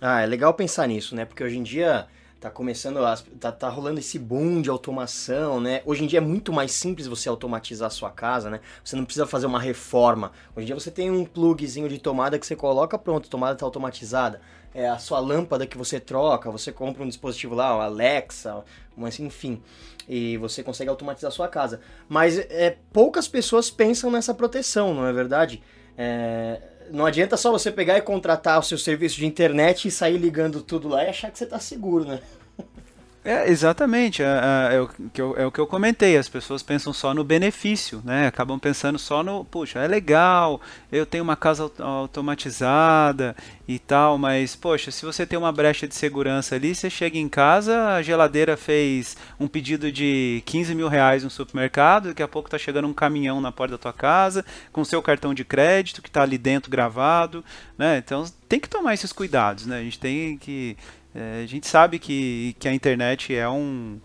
Ah, 0.00 0.20
é 0.20 0.26
legal 0.26 0.52
pensar 0.54 0.86
nisso, 0.86 1.14
né? 1.14 1.24
Porque 1.24 1.42
hoje 1.42 1.56
em 1.56 1.62
dia 1.62 2.06
tá 2.40 2.50
começando 2.50 2.98
a, 2.98 3.16
tá, 3.40 3.50
tá 3.50 3.68
rolando 3.68 4.00
esse 4.00 4.18
boom 4.18 4.60
de 4.60 4.68
automação, 4.68 5.60
né? 5.60 5.82
Hoje 5.86 6.04
em 6.04 6.06
dia 6.06 6.18
é 6.18 6.20
muito 6.20 6.52
mais 6.52 6.72
simples 6.72 7.06
você 7.06 7.28
automatizar 7.28 7.86
a 7.86 7.90
sua 7.90 8.10
casa, 8.10 8.50
né? 8.50 8.60
Você 8.84 8.96
não 8.96 9.04
precisa 9.04 9.26
fazer 9.26 9.46
uma 9.46 9.60
reforma. 9.60 10.32
Hoje 10.54 10.64
em 10.64 10.66
dia 10.66 10.74
você 10.74 10.90
tem 10.90 11.10
um 11.10 11.24
plugzinho 11.24 11.88
de 11.88 11.98
tomada 11.98 12.38
que 12.38 12.46
você 12.46 12.54
coloca, 12.54 12.98
pronto, 12.98 13.26
a 13.26 13.30
tomada 13.30 13.56
tá 13.56 13.64
automatizada 13.64 14.40
é, 14.74 14.88
a 14.88 14.98
sua 14.98 15.20
lâmpada 15.20 15.66
que 15.66 15.78
você 15.78 16.00
troca, 16.00 16.50
você 16.50 16.72
compra 16.72 17.04
um 17.04 17.08
dispositivo 17.08 17.54
lá, 17.54 17.76
o 17.76 17.80
Alexa, 17.80 18.64
mas 18.96 19.20
enfim, 19.20 19.62
e 20.08 20.36
você 20.36 20.62
consegue 20.62 20.90
automatizar 20.90 21.28
a 21.28 21.32
sua 21.32 21.48
casa. 21.48 21.80
Mas 22.08 22.36
é, 22.36 22.76
poucas 22.92 23.28
pessoas 23.28 23.70
pensam 23.70 24.10
nessa 24.10 24.34
proteção, 24.34 24.92
não 24.92 25.06
é 25.06 25.12
verdade? 25.12 25.62
É, 25.96 26.60
não 26.90 27.06
adianta 27.06 27.36
só 27.36 27.50
você 27.50 27.70
pegar 27.70 27.98
e 27.98 28.02
contratar 28.02 28.58
o 28.58 28.62
seu 28.62 28.78
serviço 28.78 29.16
de 29.16 29.26
internet 29.26 29.88
e 29.88 29.90
sair 29.90 30.16
ligando 30.16 30.62
tudo 30.62 30.88
lá 30.88 31.04
e 31.04 31.08
achar 31.08 31.30
que 31.30 31.38
você 31.38 31.44
está 31.44 31.58
seguro, 31.58 32.04
né? 32.04 32.20
É, 33.26 33.48
exatamente, 33.48 34.22
é, 34.22 34.26
é, 34.26 34.74
é, 34.74 34.80
o 34.82 34.88
que 34.88 35.18
eu, 35.18 35.34
é 35.38 35.46
o 35.46 35.50
que 35.50 35.58
eu 35.58 35.66
comentei, 35.66 36.14
as 36.14 36.28
pessoas 36.28 36.62
pensam 36.62 36.92
só 36.92 37.14
no 37.14 37.24
benefício, 37.24 38.02
né? 38.04 38.26
Acabam 38.26 38.58
pensando 38.58 38.98
só 38.98 39.22
no, 39.22 39.46
puxa, 39.46 39.78
é 39.78 39.88
legal, 39.88 40.60
eu 40.92 41.06
tenho 41.06 41.24
uma 41.24 41.34
casa 41.34 41.72
automatizada 41.78 43.34
e 43.66 43.78
tal, 43.78 44.18
mas, 44.18 44.54
poxa, 44.54 44.90
se 44.90 45.06
você 45.06 45.24
tem 45.24 45.38
uma 45.38 45.50
brecha 45.50 45.88
de 45.88 45.94
segurança 45.94 46.54
ali, 46.54 46.74
você 46.74 46.90
chega 46.90 47.16
em 47.16 47.26
casa, 47.26 47.94
a 47.94 48.02
geladeira 48.02 48.58
fez 48.58 49.16
um 49.40 49.48
pedido 49.48 49.90
de 49.90 50.42
15 50.44 50.74
mil 50.74 50.88
reais 50.88 51.24
no 51.24 51.30
supermercado, 51.30 52.08
daqui 52.08 52.22
a 52.22 52.28
pouco 52.28 52.50
tá 52.50 52.58
chegando 52.58 52.88
um 52.88 52.92
caminhão 52.92 53.40
na 53.40 53.50
porta 53.50 53.72
da 53.72 53.78
tua 53.78 53.92
casa, 53.94 54.44
com 54.70 54.84
seu 54.84 55.00
cartão 55.00 55.32
de 55.32 55.46
crédito 55.46 56.02
que 56.02 56.10
está 56.10 56.22
ali 56.22 56.36
dentro 56.36 56.70
gravado, 56.70 57.42
né? 57.78 57.96
Então 57.96 58.26
tem 58.46 58.60
que 58.60 58.68
tomar 58.68 58.92
esses 58.92 59.14
cuidados, 59.14 59.64
né? 59.64 59.78
A 59.78 59.82
gente 59.82 59.98
tem 59.98 60.36
que 60.36 60.76
é, 61.14 61.42
a 61.42 61.46
gente 61.46 61.66
sabe 61.66 61.98
que, 61.98 62.56
que 62.58 62.68
a 62.68 62.74
internet 62.74 63.34
é 63.34 63.48
um, 63.48 64.00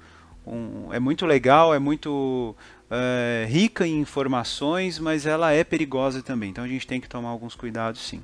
um 0.46 0.94
é 0.94 1.00
muito 1.00 1.26
legal, 1.26 1.74
é 1.74 1.80
muito 1.80 2.56
é, 2.90 3.46
rica 3.50 3.86
em 3.88 4.00
informações, 4.00 5.00
mas 5.00 5.26
ela 5.26 5.52
é 5.52 5.64
perigosa 5.64 6.22
também. 6.22 6.52
Então 6.52 6.64
a 6.64 6.68
gente 6.68 6.86
tem 6.86 7.02
que 7.02 7.10
tomar 7.10 7.30
alguns 7.30 7.56
cuidados, 7.56 8.02
sim. 8.02 8.22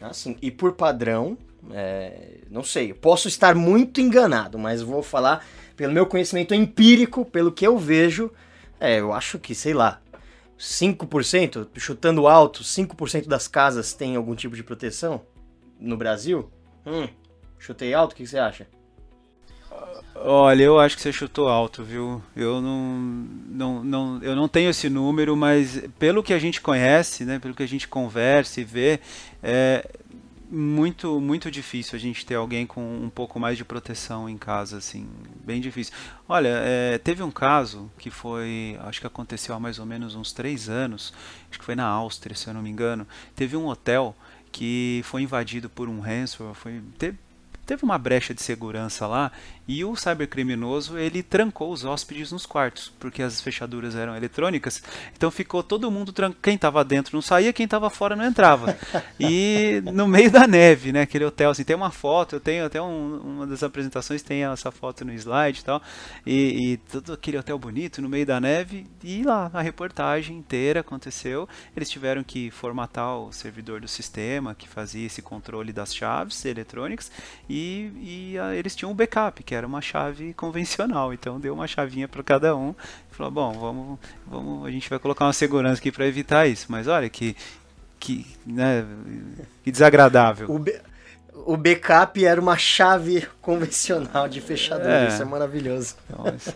Ah, 0.00 0.12
sim. 0.12 0.36
E 0.42 0.50
por 0.50 0.72
padrão, 0.72 1.38
é, 1.70 2.38
não 2.50 2.62
sei, 2.62 2.92
posso 2.92 3.28
estar 3.28 3.54
muito 3.54 4.00
enganado, 4.00 4.58
mas 4.58 4.82
vou 4.82 5.02
falar 5.02 5.46
pelo 5.76 5.92
meu 5.92 6.06
conhecimento 6.06 6.54
empírico, 6.54 7.24
pelo 7.24 7.52
que 7.52 7.66
eu 7.66 7.78
vejo, 7.78 8.30
é, 8.78 9.00
eu 9.00 9.12
acho 9.12 9.38
que, 9.38 9.54
sei 9.54 9.72
lá, 9.72 10.00
5%, 10.58 11.68
chutando 11.76 12.26
alto, 12.26 12.62
5% 12.62 13.26
das 13.26 13.48
casas 13.48 13.92
tem 13.92 14.16
algum 14.16 14.34
tipo 14.34 14.54
de 14.54 14.62
proteção 14.62 15.22
no 15.80 15.96
Brasil? 15.96 16.50
Hum, 16.86 17.08
Chutei 17.58 17.94
alto? 17.94 18.12
O 18.12 18.16
que 18.16 18.26
você 18.26 18.38
acha? 18.38 18.66
Olha, 20.16 20.62
eu 20.62 20.78
acho 20.78 20.96
que 20.96 21.02
você 21.02 21.12
chutou 21.12 21.48
alto, 21.48 21.82
viu? 21.82 22.22
Eu 22.36 22.60
não, 22.62 22.98
não, 23.48 23.84
não, 23.84 24.22
eu 24.22 24.36
não 24.36 24.48
tenho 24.48 24.70
esse 24.70 24.88
número, 24.88 25.36
mas 25.36 25.82
pelo 25.98 26.22
que 26.22 26.32
a 26.32 26.38
gente 26.38 26.60
conhece, 26.60 27.24
né, 27.24 27.38
pelo 27.38 27.54
que 27.54 27.62
a 27.62 27.68
gente 27.68 27.88
conversa 27.88 28.60
e 28.60 28.64
vê, 28.64 29.00
é 29.42 29.84
muito, 30.48 31.20
muito 31.20 31.50
difícil 31.50 31.96
a 31.96 31.98
gente 31.98 32.24
ter 32.24 32.36
alguém 32.36 32.64
com 32.64 32.80
um 32.80 33.10
pouco 33.10 33.40
mais 33.40 33.58
de 33.58 33.64
proteção 33.64 34.28
em 34.28 34.38
casa, 34.38 34.78
assim, 34.78 35.08
bem 35.44 35.60
difícil. 35.60 35.92
Olha, 36.28 36.60
é, 36.62 36.98
teve 36.98 37.22
um 37.22 37.30
caso 37.30 37.90
que 37.98 38.08
foi, 38.08 38.78
acho 38.82 39.00
que 39.00 39.06
aconteceu 39.06 39.54
há 39.54 39.60
mais 39.60 39.80
ou 39.80 39.86
menos 39.86 40.14
uns 40.14 40.32
três 40.32 40.68
anos, 40.68 41.12
acho 41.50 41.58
que 41.58 41.64
foi 41.64 41.74
na 41.74 41.86
Áustria, 41.86 42.36
se 42.36 42.46
eu 42.46 42.54
não 42.54 42.62
me 42.62 42.70
engano. 42.70 43.06
Teve 43.34 43.56
um 43.56 43.66
hotel 43.66 44.14
que 44.52 45.02
foi 45.04 45.22
invadido 45.22 45.68
por 45.68 45.88
um 45.88 45.98
ransomware, 45.98 46.54
foi, 46.54 46.80
teve, 46.96 47.18
teve 47.64 47.84
uma 47.84 47.98
brecha 47.98 48.34
de 48.34 48.42
segurança 48.42 49.06
lá 49.06 49.32
e 49.66 49.82
o 49.84 49.96
cybercriminoso 49.96 50.98
ele 50.98 51.22
trancou 51.22 51.72
os 51.72 51.84
hóspedes 51.84 52.30
nos 52.30 52.44
quartos, 52.44 52.92
porque 53.00 53.22
as 53.22 53.40
fechaduras 53.40 53.96
eram 53.96 54.14
eletrônicas. 54.14 54.82
Então 55.16 55.30
ficou 55.30 55.62
todo 55.62 55.90
mundo 55.90 56.12
trancado. 56.12 56.40
Quem 56.42 56.54
estava 56.54 56.84
dentro 56.84 57.16
não 57.16 57.22
saía, 57.22 57.52
quem 57.52 57.64
estava 57.64 57.88
fora 57.88 58.14
não 58.14 58.24
entrava. 58.24 58.76
E 59.18 59.82
no 59.92 60.06
meio 60.06 60.30
da 60.30 60.46
neve, 60.46 60.92
né? 60.92 61.02
Aquele 61.02 61.24
hotel, 61.24 61.50
assim, 61.50 61.64
tem 61.64 61.74
uma 61.74 61.90
foto, 61.90 62.36
eu 62.36 62.40
tenho 62.40 62.66
até 62.66 62.82
um, 62.82 63.16
uma 63.16 63.46
das 63.46 63.62
apresentações, 63.62 64.22
tem 64.22 64.44
essa 64.44 64.70
foto 64.70 65.04
no 65.04 65.12
slide 65.12 65.60
e 65.60 65.64
tal. 65.64 65.82
E, 66.26 66.72
e 66.72 66.76
todo 66.76 67.12
aquele 67.12 67.38
hotel 67.38 67.58
bonito 67.58 68.02
no 68.02 68.08
meio 68.08 68.26
da 68.26 68.40
neve. 68.40 68.86
E 69.02 69.22
lá 69.22 69.50
a 69.54 69.62
reportagem 69.62 70.36
inteira 70.36 70.80
aconteceu. 70.80 71.48
Eles 71.74 71.88
tiveram 71.88 72.22
que 72.22 72.50
formatar 72.50 73.16
o 73.16 73.32
servidor 73.32 73.80
do 73.80 73.88
sistema 73.88 74.54
que 74.54 74.68
fazia 74.68 75.06
esse 75.06 75.22
controle 75.22 75.72
das 75.72 75.94
chaves 75.94 76.44
eletrônicas. 76.44 77.10
E 77.56 78.38
a, 78.38 78.54
eles 78.54 78.74
tinham 78.74 78.90
um 78.90 78.94
backup, 78.94 79.42
que 79.42 79.54
era 79.54 79.66
uma 79.66 79.80
chave 79.80 80.34
convencional. 80.34 81.12
Então 81.12 81.38
deu 81.38 81.54
uma 81.54 81.66
chavinha 81.66 82.08
para 82.08 82.22
cada 82.22 82.56
um. 82.56 82.74
E 83.10 83.14
falou: 83.14 83.32
bom, 83.32 83.52
vamos, 83.52 83.98
vamos, 84.26 84.66
a 84.66 84.70
gente 84.70 84.88
vai 84.88 84.98
colocar 84.98 85.24
uma 85.26 85.32
segurança 85.32 85.80
aqui 85.80 85.92
para 85.92 86.06
evitar 86.06 86.46
isso. 86.46 86.66
Mas 86.68 86.88
olha 86.88 87.08
que, 87.08 87.36
que, 88.00 88.26
né, 88.46 88.84
que 89.62 89.70
desagradável. 89.70 90.48
O, 90.50 90.64
o 91.52 91.56
backup 91.56 92.24
era 92.24 92.40
uma 92.40 92.56
chave 92.56 93.26
convencional 93.40 94.28
de 94.28 94.40
fechadura. 94.40 95.04
É. 95.04 95.08
Isso 95.08 95.22
é 95.22 95.24
maravilhoso. 95.24 95.96
Então, 96.08 96.34
isso 96.34 96.52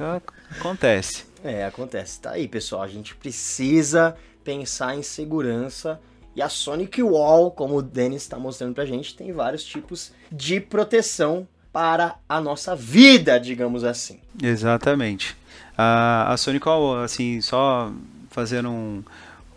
acontece. 0.59 1.25
É, 1.45 1.65
acontece. 1.65 2.21
Tá 2.21 2.33
aí, 2.33 2.49
pessoal. 2.49 2.83
A 2.83 2.89
gente 2.89 3.15
precisa 3.15 4.17
pensar 4.43 4.97
em 4.97 5.03
segurança. 5.03 6.01
E 6.38 6.42
a 6.42 6.48
Sonic 6.48 7.03
Wall, 7.03 7.51
como 7.51 7.79
o 7.79 7.83
Denis 7.83 8.22
está 8.22 8.38
mostrando 8.38 8.72
pra 8.72 8.87
gente, 8.87 9.12
tem 9.16 9.33
vários 9.33 9.64
tipos 9.64 10.12
de 10.31 10.61
proteção 10.61 11.48
para 11.72 12.14
a 12.29 12.40
nossa 12.40 12.77
vida, 12.77 13.40
digamos 13.40 13.83
assim. 13.83 14.20
Exatamente. 14.40 15.37
A, 15.77 16.33
a 16.33 16.37
Sonic 16.37 16.64
assim, 17.05 17.40
só 17.40 17.92
fazendo 18.31 18.70
um, 18.70 19.03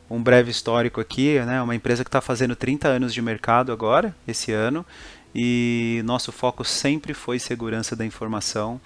um 0.10 0.24
breve 0.24 0.50
histórico 0.50 1.00
aqui, 1.00 1.40
né, 1.42 1.62
uma 1.62 1.76
empresa 1.76 2.04
que 2.04 2.08
está 2.08 2.20
fazendo 2.20 2.56
30 2.56 2.88
anos 2.88 3.14
de 3.14 3.22
mercado 3.22 3.72
agora, 3.72 4.16
esse 4.28 4.52
ano, 4.52 4.84
e 5.36 6.02
nosso 6.04 6.32
foco 6.32 6.66
sempre 6.66 7.14
foi 7.14 7.38
segurança 7.38 7.96
da 7.96 8.04
informação. 8.04 8.82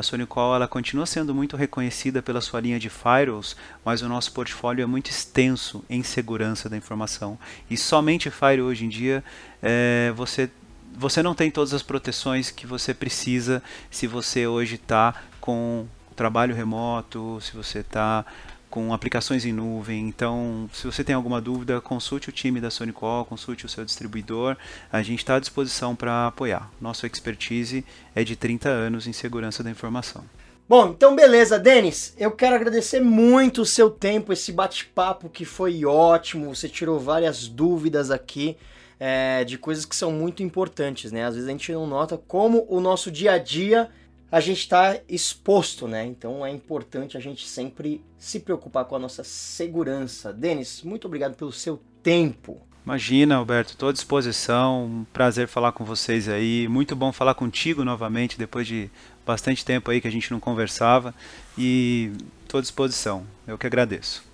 A 0.00 0.02
Sonicol 0.02 0.54
ela 0.54 0.66
continua 0.66 1.04
sendo 1.04 1.34
muito 1.34 1.58
reconhecida 1.58 2.22
pela 2.22 2.40
sua 2.40 2.58
linha 2.58 2.78
de 2.78 2.88
firewalls, 2.88 3.54
mas 3.84 4.00
o 4.00 4.08
nosso 4.08 4.32
portfólio 4.32 4.82
é 4.82 4.86
muito 4.86 5.10
extenso 5.10 5.84
em 5.90 6.02
segurança 6.02 6.70
da 6.70 6.76
informação. 6.76 7.38
E 7.70 7.76
somente 7.76 8.30
firewall 8.30 8.70
hoje 8.70 8.86
em 8.86 8.88
dia 8.88 9.22
é, 9.62 10.10
você 10.16 10.50
você 10.96 11.22
não 11.22 11.34
tem 11.34 11.50
todas 11.50 11.72
as 11.74 11.82
proteções 11.82 12.50
que 12.50 12.66
você 12.66 12.92
precisa 12.92 13.62
se 13.90 14.06
você 14.06 14.46
hoje 14.46 14.74
está 14.74 15.14
com 15.38 15.86
trabalho 16.16 16.54
remoto, 16.54 17.38
se 17.40 17.56
você 17.56 17.80
está 17.80 18.24
com 18.70 18.94
aplicações 18.94 19.44
em 19.44 19.52
nuvem. 19.52 20.08
Então, 20.08 20.70
se 20.72 20.86
você 20.86 21.02
tem 21.02 21.14
alguma 21.14 21.40
dúvida, 21.40 21.80
consulte 21.80 22.28
o 22.28 22.32
time 22.32 22.60
da 22.60 22.70
Sonicol, 22.70 23.24
consulte 23.24 23.66
o 23.66 23.68
seu 23.68 23.84
distribuidor. 23.84 24.56
A 24.90 25.02
gente 25.02 25.18
está 25.18 25.34
à 25.34 25.40
disposição 25.40 25.96
para 25.96 26.28
apoiar. 26.28 26.70
Nossa 26.80 27.06
expertise 27.06 27.84
é 28.14 28.22
de 28.22 28.36
30 28.36 28.68
anos 28.68 29.06
em 29.06 29.12
segurança 29.12 29.62
da 29.62 29.70
informação. 29.70 30.24
Bom, 30.68 30.90
então 30.90 31.16
beleza, 31.16 31.58
Denis. 31.58 32.14
Eu 32.16 32.30
quero 32.30 32.54
agradecer 32.54 33.00
muito 33.00 33.62
o 33.62 33.66
seu 33.66 33.90
tempo, 33.90 34.32
esse 34.32 34.52
bate-papo 34.52 35.28
que 35.28 35.44
foi 35.44 35.84
ótimo. 35.84 36.54
Você 36.54 36.68
tirou 36.68 37.00
várias 37.00 37.48
dúvidas 37.48 38.08
aqui 38.08 38.56
é, 39.00 39.42
de 39.42 39.58
coisas 39.58 39.84
que 39.84 39.96
são 39.96 40.12
muito 40.12 40.44
importantes, 40.44 41.10
né? 41.10 41.24
Às 41.24 41.34
vezes 41.34 41.48
a 41.48 41.52
gente 41.52 41.72
não 41.72 41.88
nota 41.88 42.16
como 42.16 42.64
o 42.68 42.80
nosso 42.80 43.10
dia 43.10 43.32
a 43.32 43.38
dia 43.38 43.90
a 44.30 44.40
gente 44.40 44.60
está 44.60 44.98
exposto, 45.08 45.88
né? 45.88 46.06
Então 46.06 46.44
é 46.44 46.50
importante 46.50 47.16
a 47.16 47.20
gente 47.20 47.46
sempre 47.46 48.02
se 48.18 48.40
preocupar 48.40 48.84
com 48.84 48.94
a 48.94 48.98
nossa 48.98 49.24
segurança. 49.24 50.32
Denis, 50.32 50.82
muito 50.82 51.06
obrigado 51.06 51.34
pelo 51.34 51.52
seu 51.52 51.80
tempo. 52.02 52.60
Imagina, 52.84 53.36
Alberto, 53.36 53.72
estou 53.72 53.88
à 53.88 53.92
disposição. 53.92 54.84
Um 54.84 55.04
prazer 55.12 55.48
falar 55.48 55.72
com 55.72 55.84
vocês 55.84 56.28
aí. 56.28 56.66
Muito 56.68 56.96
bom 56.96 57.12
falar 57.12 57.34
contigo 57.34 57.84
novamente 57.84 58.38
depois 58.38 58.66
de 58.66 58.90
bastante 59.26 59.64
tempo 59.64 59.90
aí 59.90 60.00
que 60.00 60.08
a 60.08 60.12
gente 60.12 60.30
não 60.30 60.40
conversava. 60.40 61.14
E 61.58 62.12
estou 62.42 62.58
à 62.58 62.60
disposição. 62.60 63.26
Eu 63.46 63.58
que 63.58 63.66
agradeço. 63.66 64.24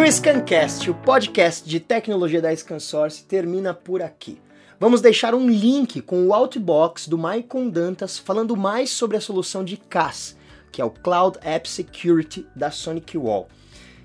O 0.00 0.06
Scancast, 0.10 0.90
o 0.90 0.94
podcast 0.94 1.68
de 1.68 1.78
tecnologia 1.78 2.42
da 2.42 2.54
ScanSource, 2.54 3.24
termina 3.24 3.72
por 3.72 4.02
aqui. 4.02 4.40
Vamos 4.80 5.00
deixar 5.00 5.34
um 5.34 5.48
link 5.48 6.00
com 6.00 6.26
o 6.26 6.34
Outbox 6.34 7.06
do 7.06 7.16
Maicon 7.16 7.68
Dantas 7.68 8.18
falando 8.18 8.56
mais 8.56 8.90
sobre 8.90 9.16
a 9.16 9.20
solução 9.20 9.64
de 9.64 9.76
CAS, 9.76 10.36
que 10.72 10.82
é 10.82 10.84
o 10.84 10.90
Cloud 10.90 11.38
App 11.42 11.68
Security 11.68 12.44
da 12.56 12.72
Sonic 12.72 13.16
Wall. 13.16 13.48